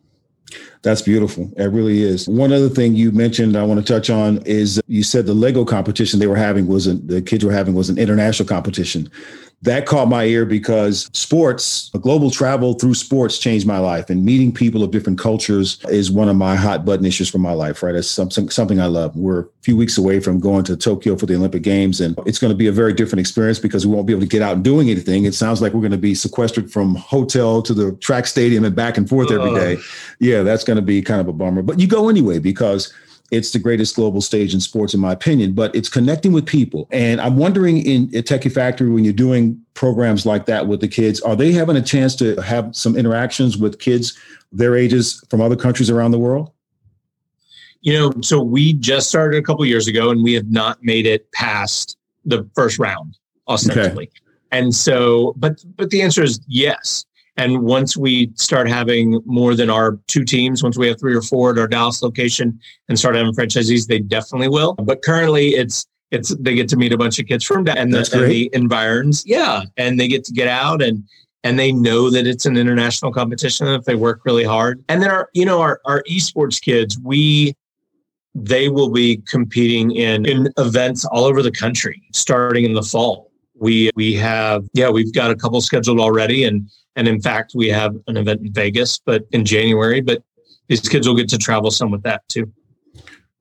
That's 0.82 1.02
beautiful. 1.02 1.52
It 1.58 1.66
really 1.66 2.02
is. 2.02 2.28
One 2.28 2.54
other 2.54 2.70
thing 2.70 2.96
you 2.96 3.12
mentioned 3.12 3.58
I 3.58 3.64
want 3.64 3.86
to 3.86 3.94
touch 3.94 4.10
on 4.10 4.38
is 4.46 4.82
you 4.88 5.04
said 5.04 5.26
the 5.26 5.34
Lego 5.34 5.66
competition 5.66 6.20
they 6.20 6.28
were 6.28 6.36
having 6.36 6.68
wasn't 6.68 7.08
the 7.08 7.22
kids 7.22 7.44
were 7.44 7.52
having 7.52 7.74
was 7.74 7.90
an 7.90 7.98
international 7.98 8.48
competition 8.48 9.10
that 9.62 9.86
caught 9.86 10.08
my 10.08 10.24
ear 10.24 10.46
because 10.46 11.10
sports, 11.12 11.92
a 11.94 12.00
global 12.00 12.32
travel 12.32 12.76
through 12.76 12.94
sports 12.94 13.38
changed 13.38 13.68
my 13.68 13.78
life. 13.78 14.10
And 14.10 14.24
meeting 14.24 14.54
people 14.54 14.84
of 14.84 14.92
different 14.92 15.20
cultures 15.20 15.84
is 15.90 16.10
one 16.10 16.30
of 16.30 16.38
my 16.38 16.56
hot 16.56 16.86
button 16.86 17.06
issues 17.06 17.30
for 17.30 17.40
my 17.40 17.52
life, 17.52 17.84
right? 17.84 17.94
It's 17.94 18.10
something, 18.10 18.50
something 18.50 18.80
I 18.80 18.86
love. 18.86 19.16
We're 19.18 19.42
a 19.42 19.48
few 19.62 19.76
weeks 19.76 19.98
away 19.98 20.22
from 20.22 20.40
going 20.40 20.64
to 20.66 20.78
Tokyo 20.78 21.18
for 21.18 21.26
the 21.26 21.36
Olympic 21.36 21.62
Games, 21.62 22.00
and 22.00 22.18
it's 22.26 22.40
going 22.40 22.52
to 22.52 22.58
be 22.58 22.68
a 22.68 22.72
very 22.72 22.94
different 22.94 23.20
experience 23.20 23.60
because 23.60 23.86
we 23.86 23.94
won't 23.94 24.08
be 24.08 24.14
able 24.14 24.22
to 24.22 24.28
get 24.28 24.42
out 24.42 24.56
and 24.56 24.64
doing 24.64 24.90
anything. 24.90 25.26
It 25.26 25.34
sounds 25.34 25.62
like 25.62 25.74
we're 25.74 25.82
going 25.82 25.92
to 25.92 25.98
be 25.98 26.16
sequestered 26.16 26.72
from 26.72 26.96
hotel 26.96 27.62
to 27.64 27.74
the 27.74 27.92
track 27.98 28.28
stadium 28.28 28.64
and 28.64 28.76
back 28.76 28.98
and 28.98 29.10
forth 29.10 29.30
every 29.30 29.54
day. 29.54 29.78
Yeah, 30.20 30.44
that's 30.44 30.64
going 30.64 30.78
to 30.78 30.82
be 30.82 31.02
kind 31.02 31.20
of 31.20 31.28
a 31.28 31.34
bummer. 31.34 31.62
But 31.62 31.80
you 31.80 31.88
go 31.88 32.08
anyway 32.08 32.40
because 32.40 32.94
it's 33.32 33.52
the 33.52 33.60
greatest 33.60 33.96
global 33.96 34.22
stage 34.22 34.54
in 34.54 34.60
sports, 34.60 34.94
in 34.94 35.00
my 35.00 35.12
opinion, 35.12 35.54
but 35.54 35.76
it's 35.76 35.90
connecting 35.90 36.32
with 36.32 36.46
people. 36.46 36.88
And 36.92 37.22
I'm 37.22 37.38
wondering 37.38 37.78
in 37.78 38.04
a 38.16 38.24
Techie 38.24 38.52
Factory, 38.52 38.90
when 38.90 39.04
you're 39.04 39.14
doing 39.14 39.60
programs 39.74 40.26
like 40.26 40.46
that 40.48 40.68
with 40.68 40.82
the 40.82 40.88
kids, 40.88 41.22
are 41.22 41.36
they 41.36 41.52
having 41.52 41.76
a 41.76 41.82
chance 41.82 42.16
to 42.18 42.36
have 42.42 42.76
some 42.76 42.98
interactions 42.98 43.58
with 43.58 43.80
kids 43.80 44.18
their 44.52 44.76
ages 44.76 45.24
from 45.30 45.42
other 45.42 45.56
countries 45.56 45.90
around 45.90 46.12
the 46.12 46.20
world? 46.20 46.52
You 47.82 47.94
know, 47.94 48.14
so 48.22 48.42
we 48.42 48.74
just 48.74 49.08
started 49.08 49.38
a 49.38 49.44
couple 49.44 49.66
years 49.66 49.88
ago 49.88 50.10
and 50.10 50.24
we 50.24 50.34
have 50.34 50.50
not 50.50 50.84
made 50.84 51.06
it 51.06 51.32
past 51.32 51.98
the 52.26 52.50
first 52.56 52.78
round, 52.80 53.18
ostensibly. 53.48 54.06
Okay. 54.06 54.12
And 54.52 54.74
so, 54.74 55.34
but 55.38 55.64
but 55.78 55.90
the 55.92 56.02
answer 56.02 56.24
is 56.24 56.42
yes. 56.48 57.06
And 57.40 57.62
once 57.62 57.96
we 57.96 58.32
start 58.36 58.68
having 58.68 59.22
more 59.26 59.56
than 59.56 59.70
our 59.70 59.98
two 60.08 60.26
teams, 60.26 60.62
once 60.62 60.78
we 60.78 60.90
have 60.90 61.00
three 61.00 61.16
or 61.16 61.22
four 61.22 61.52
at 61.52 61.58
our 61.58 61.70
Dallas 61.70 62.04
location 62.04 62.60
and 62.90 63.00
start 63.00 63.16
having 63.16 63.32
franchisees, 63.32 63.88
they 63.88 64.00
definitely 64.00 64.50
will. 64.50 64.74
But 64.74 65.02
currently 65.04 65.56
it's 65.56 65.88
it's 66.12 66.36
they 66.36 66.54
get 66.54 66.68
to 66.70 66.76
meet 66.76 66.92
a 66.92 66.98
bunch 66.98 67.18
of 67.18 67.28
kids 67.28 67.46
from 67.46 67.66
and 67.70 67.94
the, 67.94 68.10
and 68.12 68.30
the 68.30 68.50
environs. 68.52 69.24
Yeah. 69.26 69.64
And 69.78 69.98
they 69.98 70.10
get 70.10 70.26
to 70.26 70.34
get 70.34 70.50
out 70.50 70.82
and 70.82 71.02
and 71.46 71.58
they 71.58 71.72
know 71.72 72.10
that 72.10 72.28
it's 72.28 72.46
an 72.46 72.58
international 72.58 73.14
competition 73.14 73.68
if 73.68 73.86
they 73.86 73.96
work 73.96 74.20
really 74.26 74.44
hard. 74.44 74.84
And 74.90 75.02
then 75.02 75.10
our, 75.10 75.30
you 75.34 75.46
know, 75.46 75.62
our, 75.62 75.80
our 75.86 76.04
esports 76.04 76.62
kids, 76.62 77.00
we 77.02 77.54
they 78.36 78.68
will 78.68 78.90
be 78.90 79.24
competing 79.30 79.92
in, 79.92 80.26
in 80.26 80.50
events 80.58 81.06
all 81.06 81.24
over 81.24 81.42
the 81.42 81.52
country 81.52 82.04
starting 82.12 82.66
in 82.66 82.74
the 82.74 82.84
fall. 82.84 83.29
We 83.60 83.92
we 83.96 84.14
have 84.16 84.66
yeah, 84.74 84.90
we've 84.90 85.14
got 85.14 85.32
a 85.32 85.36
couple 85.36 85.60
scheduled 85.62 86.00
already 86.00 86.46
and 86.46 86.70
and 87.00 87.08
in 87.08 87.22
fact, 87.22 87.54
we 87.56 87.70
have 87.70 87.96
an 88.08 88.18
event 88.18 88.42
in 88.42 88.52
Vegas, 88.52 89.00
but 89.00 89.26
in 89.32 89.46
January. 89.46 90.02
But 90.02 90.22
these 90.68 90.82
kids 90.82 91.08
will 91.08 91.16
get 91.16 91.30
to 91.30 91.38
travel 91.38 91.72
some 91.72 91.92
with 91.92 92.04
that 92.04 92.28
too. 92.28 92.52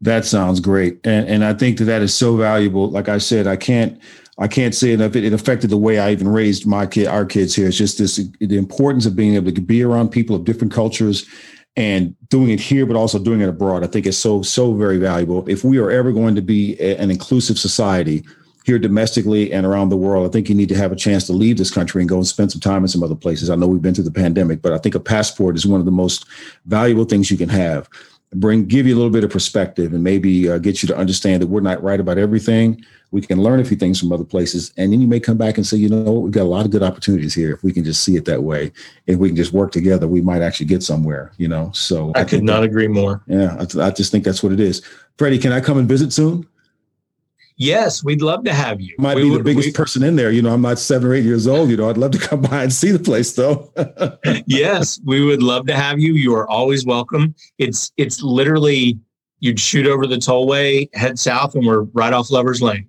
That 0.01 0.25
sounds 0.25 0.61
great, 0.61 1.01
and 1.05 1.29
and 1.29 1.45
I 1.45 1.55
think 1.55 1.79
that 1.79 1.85
that 1.87 2.01
is 2.01 2.15
so 2.15 2.37
valuable. 2.37 2.89
Like 2.89 3.09
I 3.09 3.19
said, 3.19 3.49
I 3.49 3.57
can't 3.57 4.01
I 4.39 4.47
can't 4.47 4.75
say 4.75 4.93
enough. 4.93 5.17
It, 5.17 5.25
it 5.25 5.33
affected 5.33 5.71
the 5.71 5.77
way 5.77 5.99
I 5.99 6.13
even 6.13 6.29
raised 6.29 6.67
my 6.67 6.87
kid, 6.87 7.09
our 7.09 7.25
kids 7.25 7.57
here. 7.57 7.67
It's 7.67 7.77
just 7.77 7.99
this 7.99 8.17
the 8.39 8.57
importance 8.57 9.07
of 9.07 9.17
being 9.17 9.35
able 9.35 9.51
to 9.51 9.61
be 9.61 9.83
around 9.83 10.11
people 10.11 10.37
of 10.37 10.45
different 10.45 10.73
cultures 10.73 11.27
and 11.75 12.15
doing 12.29 12.51
it 12.51 12.61
here, 12.61 12.87
but 12.87 12.95
also 12.95 13.19
doing 13.19 13.41
it 13.41 13.49
abroad. 13.49 13.83
I 13.83 13.89
think 13.89 14.07
is 14.07 14.17
so 14.17 14.43
so 14.43 14.73
very 14.73 14.99
valuable. 14.99 15.49
If 15.49 15.65
we 15.65 15.79
are 15.79 15.91
ever 15.91 16.13
going 16.13 16.37
to 16.37 16.43
be 16.43 16.77
a, 16.79 16.97
an 16.97 17.11
inclusive 17.11 17.59
society, 17.59 18.25
here 18.69 18.79
domestically 18.79 19.51
and 19.51 19.65
around 19.65 19.89
the 19.89 19.97
world. 19.97 20.29
I 20.29 20.31
think 20.31 20.51
you 20.51 20.55
need 20.55 20.69
to 20.69 20.77
have 20.77 20.93
a 20.93 20.97
chance 20.97 21.27
to 21.27 21.33
leave 21.33 21.57
this 21.57 21.71
country 21.71 22.03
and 22.03 22.09
go 22.09 22.17
and 22.17 22.27
spend 22.27 22.53
some 22.53 22.61
time 22.61 22.83
in 22.83 22.89
some 22.89 23.03
other 23.03 23.15
places. 23.15 23.49
I 23.49 23.57
know 23.57 23.67
we've 23.67 23.81
been 23.81 23.95
through 23.95 24.05
the 24.05 24.11
pandemic, 24.11 24.61
but 24.61 24.75
I 24.75 24.79
think 24.79 24.95
a 24.95 25.01
passport 25.01 25.57
is 25.57 25.67
one 25.67 25.81
of 25.81 25.87
the 25.87 25.91
most 25.91 26.27
valuable 26.67 27.07
things 27.07 27.31
you 27.31 27.39
can 27.39 27.49
have. 27.49 27.89
Bring, 28.35 28.67
give 28.67 28.87
you 28.87 28.95
a 28.95 28.99
little 28.99 29.11
bit 29.11 29.25
of 29.25 29.31
perspective, 29.31 29.95
and 29.95 30.05
maybe 30.05 30.51
uh, 30.51 30.59
get 30.59 30.83
you 30.83 30.87
to 30.89 30.97
understand 30.99 31.41
that 31.41 31.47
we're 31.47 31.63
not 31.63 31.83
right 31.83 31.99
about 31.99 32.19
everything. 32.19 32.85
We 33.11 33.23
can 33.23 33.43
learn 33.43 33.59
a 33.59 33.65
few 33.65 33.79
things 33.79 33.99
from 33.99 34.13
other 34.13 34.23
places, 34.23 34.71
and 34.77 34.93
then 34.93 35.01
you 35.01 35.09
may 35.09 35.19
come 35.19 35.39
back 35.39 35.57
and 35.57 35.67
say, 35.67 35.79
you 35.79 35.89
know, 35.89 36.13
we've 36.13 36.31
got 36.31 36.43
a 36.43 36.53
lot 36.57 36.67
of 36.67 36.71
good 36.71 36.83
opportunities 36.83 37.33
here. 37.33 37.55
If 37.55 37.63
we 37.63 37.73
can 37.73 37.85
just 37.85 38.05
see 38.05 38.17
it 38.17 38.27
that 38.27 38.43
way, 38.43 38.71
if 39.07 39.19
we 39.19 39.31
can 39.31 39.37
just 39.37 39.55
work 39.55 39.73
together, 39.73 40.07
we 40.07 40.21
might 40.21 40.43
actually 40.43 40.67
get 40.67 40.83
somewhere. 40.83 41.33
You 41.39 41.49
know, 41.49 41.71
so 41.73 42.13
I, 42.17 42.21
I 42.21 42.25
could 42.25 42.45
not 42.45 42.61
that, 42.61 42.67
agree 42.67 42.87
more. 42.87 43.23
Yeah, 43.29 43.57
I, 43.59 43.87
I 43.87 43.91
just 43.93 44.13
think 44.13 44.25
that's 44.25 44.43
what 44.43 44.53
it 44.53 44.61
is. 44.61 44.85
Freddie, 45.17 45.39
can 45.39 45.53
I 45.53 45.63
come 45.63 45.79
and 45.79 45.89
visit 45.89 46.13
soon? 46.13 46.47
Yes, 47.59 48.05
we'd 48.05 48.23
love 48.23 48.45
to 48.45 48.55
have 48.55 48.81
you. 48.81 48.95
Might 48.99 49.17
we 49.17 49.25
be 49.25 49.37
the 49.37 49.43
biggest 49.43 49.67
we, 49.67 49.73
person 49.73 50.05
in 50.05 50.15
there. 50.15 50.31
You 50.31 50.43
know, 50.43 50.55
I'm 50.55 50.63
not 50.63 50.79
seven 50.79 51.09
or 51.09 51.15
eight 51.15 51.25
years 51.25 51.49
old. 51.49 51.71
You 51.71 51.77
know, 51.77 51.91
I'd 51.91 51.99
love 51.99 52.13
to 52.13 52.19
come 52.19 52.41
by 52.51 52.63
and 52.63 52.73
see 52.73 52.93
the 52.93 53.01
place 53.01 53.33
though. 53.33 53.73
yes, 54.47 55.01
we 55.05 55.25
would 55.25 55.43
love 55.43 55.67
to 55.67 55.75
have 55.75 55.99
you. 55.99 56.15
You 56.15 56.35
are 56.37 56.49
always 56.49 56.87
welcome. 56.87 57.35
It's 57.59 57.93
it's 57.97 58.23
literally 58.23 58.99
you'd 59.41 59.59
shoot 59.59 59.87
over 59.87 60.07
the 60.07 60.17
tollway, 60.17 60.89
head 60.95 61.19
south, 61.19 61.57
and 61.57 61.67
we're 61.67 61.83
right 61.83 62.13
off 62.13 62.31
Lovers 62.31 62.63
Lane. 62.63 62.89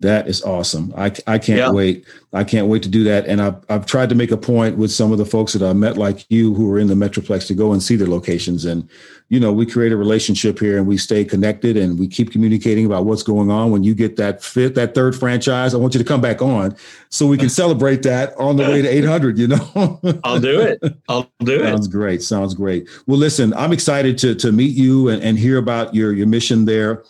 That 0.00 0.28
is 0.28 0.42
awesome. 0.42 0.94
I, 0.96 1.06
I 1.26 1.38
can't 1.38 1.58
yeah. 1.58 1.72
wait. 1.72 2.06
I 2.32 2.44
can't 2.44 2.68
wait 2.68 2.84
to 2.84 2.88
do 2.88 3.02
that. 3.04 3.26
And 3.26 3.42
I've, 3.42 3.56
I've 3.68 3.84
tried 3.84 4.10
to 4.10 4.14
make 4.14 4.30
a 4.30 4.36
point 4.36 4.76
with 4.76 4.92
some 4.92 5.10
of 5.10 5.18
the 5.18 5.24
folks 5.24 5.54
that 5.54 5.62
I 5.62 5.72
met, 5.72 5.96
like 5.96 6.24
you, 6.28 6.54
who 6.54 6.70
are 6.70 6.78
in 6.78 6.86
the 6.86 6.94
Metroplex, 6.94 7.48
to 7.48 7.54
go 7.54 7.72
and 7.72 7.82
see 7.82 7.96
their 7.96 8.06
locations. 8.06 8.64
And, 8.64 8.88
you 9.28 9.40
know, 9.40 9.52
we 9.52 9.66
create 9.66 9.90
a 9.90 9.96
relationship 9.96 10.60
here 10.60 10.78
and 10.78 10.86
we 10.86 10.98
stay 10.98 11.24
connected 11.24 11.76
and 11.76 11.98
we 11.98 12.06
keep 12.06 12.30
communicating 12.30 12.86
about 12.86 13.06
what's 13.06 13.24
going 13.24 13.50
on. 13.50 13.72
When 13.72 13.82
you 13.82 13.92
get 13.92 14.14
that 14.18 14.40
fifth, 14.40 14.76
that 14.76 14.94
third 14.94 15.16
franchise, 15.16 15.74
I 15.74 15.78
want 15.78 15.94
you 15.94 15.98
to 15.98 16.06
come 16.06 16.20
back 16.20 16.42
on 16.42 16.76
so 17.08 17.26
we 17.26 17.36
can 17.36 17.48
celebrate 17.48 18.04
that 18.04 18.36
on 18.38 18.56
the 18.56 18.62
way 18.62 18.82
to 18.82 18.88
800, 18.98 19.36
you 19.36 19.48
know? 19.48 20.00
I'll 20.22 20.38
do 20.38 20.60
it. 20.60 20.80
I'll 21.08 21.28
do 21.40 21.56
it. 21.56 21.64
Sounds 21.64 21.88
great. 21.88 22.22
Sounds 22.22 22.54
great. 22.54 22.88
Well, 23.08 23.18
listen, 23.18 23.52
I'm 23.54 23.72
excited 23.72 24.16
to, 24.18 24.36
to 24.36 24.52
meet 24.52 24.76
you 24.76 25.08
and, 25.08 25.20
and 25.24 25.36
hear 25.36 25.58
about 25.58 25.92
your, 25.92 26.12
your 26.12 26.28
mission 26.28 26.66
there 26.66 27.02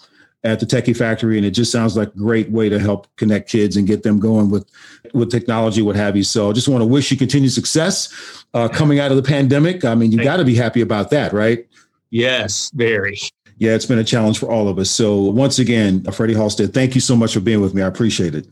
at 0.45 0.61
the 0.61 0.67
Techie 0.67 0.97
Factory, 0.97 1.37
and 1.37 1.45
it 1.45 1.51
just 1.51 1.73
sounds 1.73 1.97
like 1.97 2.09
a 2.09 2.19
great 2.19 2.51
way 2.51 2.69
to 2.69 2.79
help 2.79 3.09
connect 3.17 3.51
kids 3.51 3.77
and 3.77 3.87
get 3.87 4.03
them 4.03 4.21
going 4.21 4.51
with 4.51 4.71
with 5.13 5.31
technology, 5.31 5.83
what 5.83 5.97
have 5.97 6.17
you. 6.17 6.23
So, 6.23 6.51
I 6.51 6.53
just 6.53 6.69
want 6.69 6.83
to 6.83 6.87
wish 6.87 7.11
you 7.11 7.17
continued 7.17 7.53
success 7.53 8.45
uh, 8.55 8.69
coming 8.69 9.01
out 9.01 9.11
of 9.11 9.17
the 9.17 9.23
pandemic. 9.23 9.85
I 9.85 9.95
mean, 9.95 10.13
you 10.13 10.23
got 10.23 10.37
to 10.37 10.45
be 10.45 10.55
happy 10.55 10.81
about 10.81 11.11
that, 11.11 11.33
right? 11.33 11.67
Yes, 12.11 12.71
very. 12.75 13.19
Yeah, 13.59 13.73
it's 13.75 13.87
been 13.87 13.99
a 13.99 14.05
challenge 14.05 14.39
for 14.39 14.51
all 14.51 14.69
of 14.69 14.79
us. 14.79 14.91
So, 14.91 15.19
once 15.19 15.59
again, 15.59 16.05
Freddie 16.05 16.35
Halstead, 16.35 16.73
thank 16.73 16.95
you 16.95 17.01
so 17.01 17.17
much 17.17 17.35
for 17.35 17.41
being 17.41 17.61
with 17.61 17.75
me. 17.75 17.83
I 17.83 17.87
appreciate 17.87 18.35
it. 18.35 18.47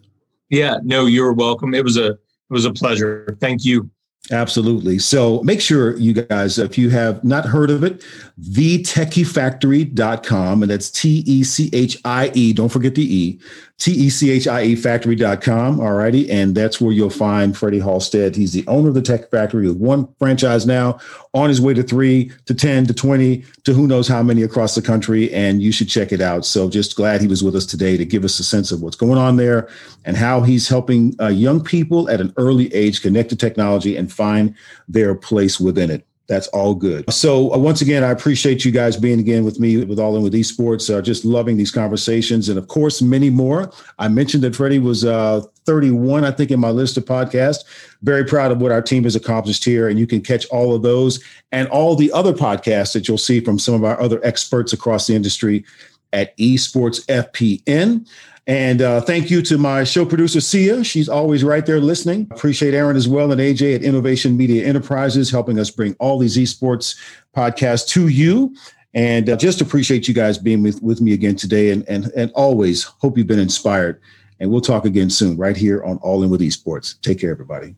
Yeah, 0.51 0.79
no, 0.83 1.07
you're 1.07 1.33
welcome. 1.33 1.75
It 1.75 1.85
was 1.85 1.97
a 1.97 2.11
it 2.11 2.53
was 2.53 2.65
a 2.65 2.73
pleasure. 2.73 3.37
Thank 3.41 3.65
you. 3.65 3.91
Absolutely. 4.33 4.99
So 4.99 5.41
make 5.43 5.61
sure 5.61 5.97
you 5.99 6.13
guys, 6.13 6.59
if 6.59 6.77
you 6.77 6.91
have 6.91 7.23
not 7.23 7.47
heard 7.47 7.71
of 7.71 7.85
it, 7.85 8.05
thetechiefactory.com, 8.41 10.63
and 10.63 10.71
that's 10.71 10.91
T 10.91 11.23
E 11.27 11.45
C 11.45 11.71
H 11.73 11.97
I 12.05 12.33
E, 12.35 12.53
don't 12.53 12.71
forget 12.71 12.97
the 12.97 13.15
E, 13.15 13.39
T 13.79 13.93
E 13.93 14.09
C 14.09 14.31
H 14.31 14.49
I 14.49 14.63
E 14.65 14.75
factory.com. 14.75 15.81
All 15.81 15.93
righty. 15.93 16.31
And 16.31 16.55
that's 16.55 16.81
where 16.81 16.93
you'll 16.93 17.11
find 17.11 17.57
Freddie 17.57 17.81
Halstead. 17.81 18.35
He's 18.35 18.55
the 18.55 18.67
owner 18.67 18.89
of 18.89 18.95
the 18.95 19.03
Tech 19.03 19.31
Factory 19.31 19.69
with 19.69 19.77
one 19.77 20.09
franchise 20.19 20.67
now, 20.67 20.99
on 21.35 21.51
his 21.51 21.61
way 21.61 21.75
to 21.75 21.83
three, 21.83 22.33
to 22.47 22.55
10, 22.55 22.87
to 22.87 22.95
20, 22.95 23.45
to 23.65 23.75
who 23.75 23.87
knows 23.87 24.09
how 24.09 24.23
many 24.23 24.43
across 24.43 24.75
the 24.75 24.81
country. 24.81 25.31
And 25.33 25.61
you 25.61 25.73
should 25.73 25.91
check 25.91 26.11
it 26.11 26.23
out. 26.23 26.47
So 26.47 26.71
just 26.71 26.97
glad 26.97 27.21
he 27.21 27.27
was 27.27 27.45
with 27.45 27.55
us 27.55 27.67
today 27.67 27.99
to 27.99 28.07
give 28.07 28.25
us 28.25 28.39
a 28.39 28.45
sense 28.45 28.73
of 28.73 28.81
what's 28.81 28.97
going 28.97 29.19
on 29.19 29.37
there 29.37 29.69
and 30.07 30.17
how 30.17 30.41
he's 30.41 30.69
helping 30.69 31.15
uh, 31.21 31.29
young 31.29 31.63
people 31.63 32.09
at 32.09 32.21
an 32.21 32.33
early 32.39 32.73
age 32.73 33.03
connect 33.03 33.29
to 33.31 33.37
technology 33.37 33.97
and 33.97 34.11
find 34.11 34.55
their 34.89 35.15
place 35.15 35.61
within 35.61 35.91
it 35.91 36.07
that's 36.27 36.49
all 36.49 36.75
good. 36.75 37.11
So 37.13 37.53
uh, 37.53 37.59
once 37.59 37.81
again, 37.81 38.03
I 38.03 38.11
appreciate 38.11 38.65
you 38.65 38.73
guys 38.73 38.97
being 38.97 39.21
again 39.21 39.45
with 39.45 39.61
me 39.61 39.85
with 39.85 39.99
All 39.99 40.17
In 40.17 40.23
with 40.23 40.35
Esports. 40.35 40.93
Uh, 40.93 41.01
just 41.01 41.25
loving 41.25 41.57
these 41.57 41.71
conversations, 41.71 42.49
and 42.49 42.59
of 42.59 42.69
course, 42.69 43.01
many 43.01 43.31
more. 43.31 43.71
I 43.99 44.09
mentioned 44.09 44.43
that 44.45 44.57
Freddie 44.57 44.79
was 44.79 45.05
uh, 45.05 45.43
31, 45.65 46.25
I 46.25 46.31
think, 46.31 46.51
in 46.51 46.61
my 46.61 46.71
list 46.71 46.97
of 46.97 47.05
podcasts. 47.05 47.65
Very 48.03 48.25
proud 48.25 48.51
of 48.51 48.61
what 48.61 48.73
our 48.73 48.83
team 48.83 49.05
has 49.05 49.17
accomplished 49.17 49.65
here, 49.65 49.89
and 49.89 49.99
you 49.99 50.07
can 50.07 50.21
catch 50.21 50.47
all 50.47 50.75
of 50.75 50.83
those 50.83 51.23
and 51.53 51.69
all 51.69 51.95
the 51.95 52.11
other 52.13 52.33
podcasts 52.33 52.93
that 52.93 53.07
you'll 53.07 53.19
see 53.19 53.41
from 53.41 53.59
some 53.59 53.75
of 53.75 53.85
our 53.85 54.01
other 54.01 54.25
experts 54.25 54.73
across 54.73 55.07
the 55.07 55.15
industry 55.15 55.65
at 56.13 56.37
Esports 56.39 57.05
FPN. 57.07 58.07
And 58.47 58.81
uh, 58.81 59.01
thank 59.01 59.29
you 59.29 59.43
to 59.43 59.59
my 59.59 59.83
show 59.83 60.05
producer, 60.05 60.41
Sia. 60.41 60.85
She's 60.85 61.09
always 61.09 61.43
right 61.43 61.67
there 61.67 61.81
listening. 61.81 62.29
Appreciate 62.31 62.75
Aaron 62.75 62.97
as 62.97 63.09
well 63.09 63.33
and 63.33 63.41
AJ 63.41 63.75
at 63.75 63.83
Innovation 63.83 64.37
Media 64.37 64.65
Enterprises 64.65 65.31
helping 65.31 65.59
us 65.59 65.71
bring 65.71 65.97
all 65.99 66.19
these 66.19 66.37
esports 66.37 66.97
podcasts 67.35 67.89
to 67.89 68.07
you. 68.07 68.55
And 68.95 69.29
uh, 69.29 69.37
just 69.37 69.61
appreciate 69.61 70.07
you 70.07 70.15
guys 70.15 70.39
being 70.39 70.63
with, 70.63 70.81
with 70.81 71.01
me 71.01 71.13
again 71.13 71.35
today. 71.35 71.71
And, 71.71 71.85
and, 71.89 72.07
and 72.17 72.31
always 72.35 72.85
hope 72.85 73.19
you've 73.19 73.27
been 73.27 73.41
inspired. 73.41 74.01
And 74.39 74.51
we'll 74.51 74.61
talk 74.61 74.85
again 74.85 75.11
soon, 75.11 75.37
right 75.37 75.57
here 75.57 75.83
on 75.83 75.97
All 75.99 76.23
In 76.23 76.31
with 76.31 76.41
Esports. 76.41 77.01
Take 77.01 77.21
care, 77.21 77.33
everybody. 77.33 77.75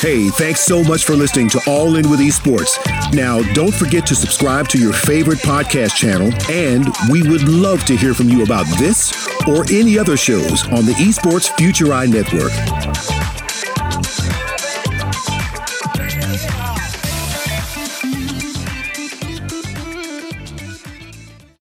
Hey, 0.00 0.30
thanks 0.30 0.62
so 0.62 0.82
much 0.82 1.04
for 1.04 1.12
listening 1.12 1.50
to 1.50 1.60
All 1.66 1.96
In 1.96 2.08
with 2.08 2.20
Esports. 2.20 2.78
Now, 3.12 3.42
don't 3.52 3.74
forget 3.74 4.06
to 4.06 4.14
subscribe 4.14 4.66
to 4.68 4.78
your 4.78 4.94
favorite 4.94 5.40
podcast 5.40 5.94
channel, 5.94 6.32
and 6.50 6.88
we 7.10 7.22
would 7.28 7.46
love 7.46 7.84
to 7.84 7.94
hear 7.94 8.14
from 8.14 8.30
you 8.30 8.42
about 8.42 8.64
this 8.78 9.12
or 9.46 9.64
any 9.70 9.98
other 9.98 10.16
shows 10.16 10.66
on 10.68 10.86
the 10.86 10.92
Esports 10.92 11.54
Future 11.58 11.92
Eye 11.92 12.06
Network. 12.06 12.50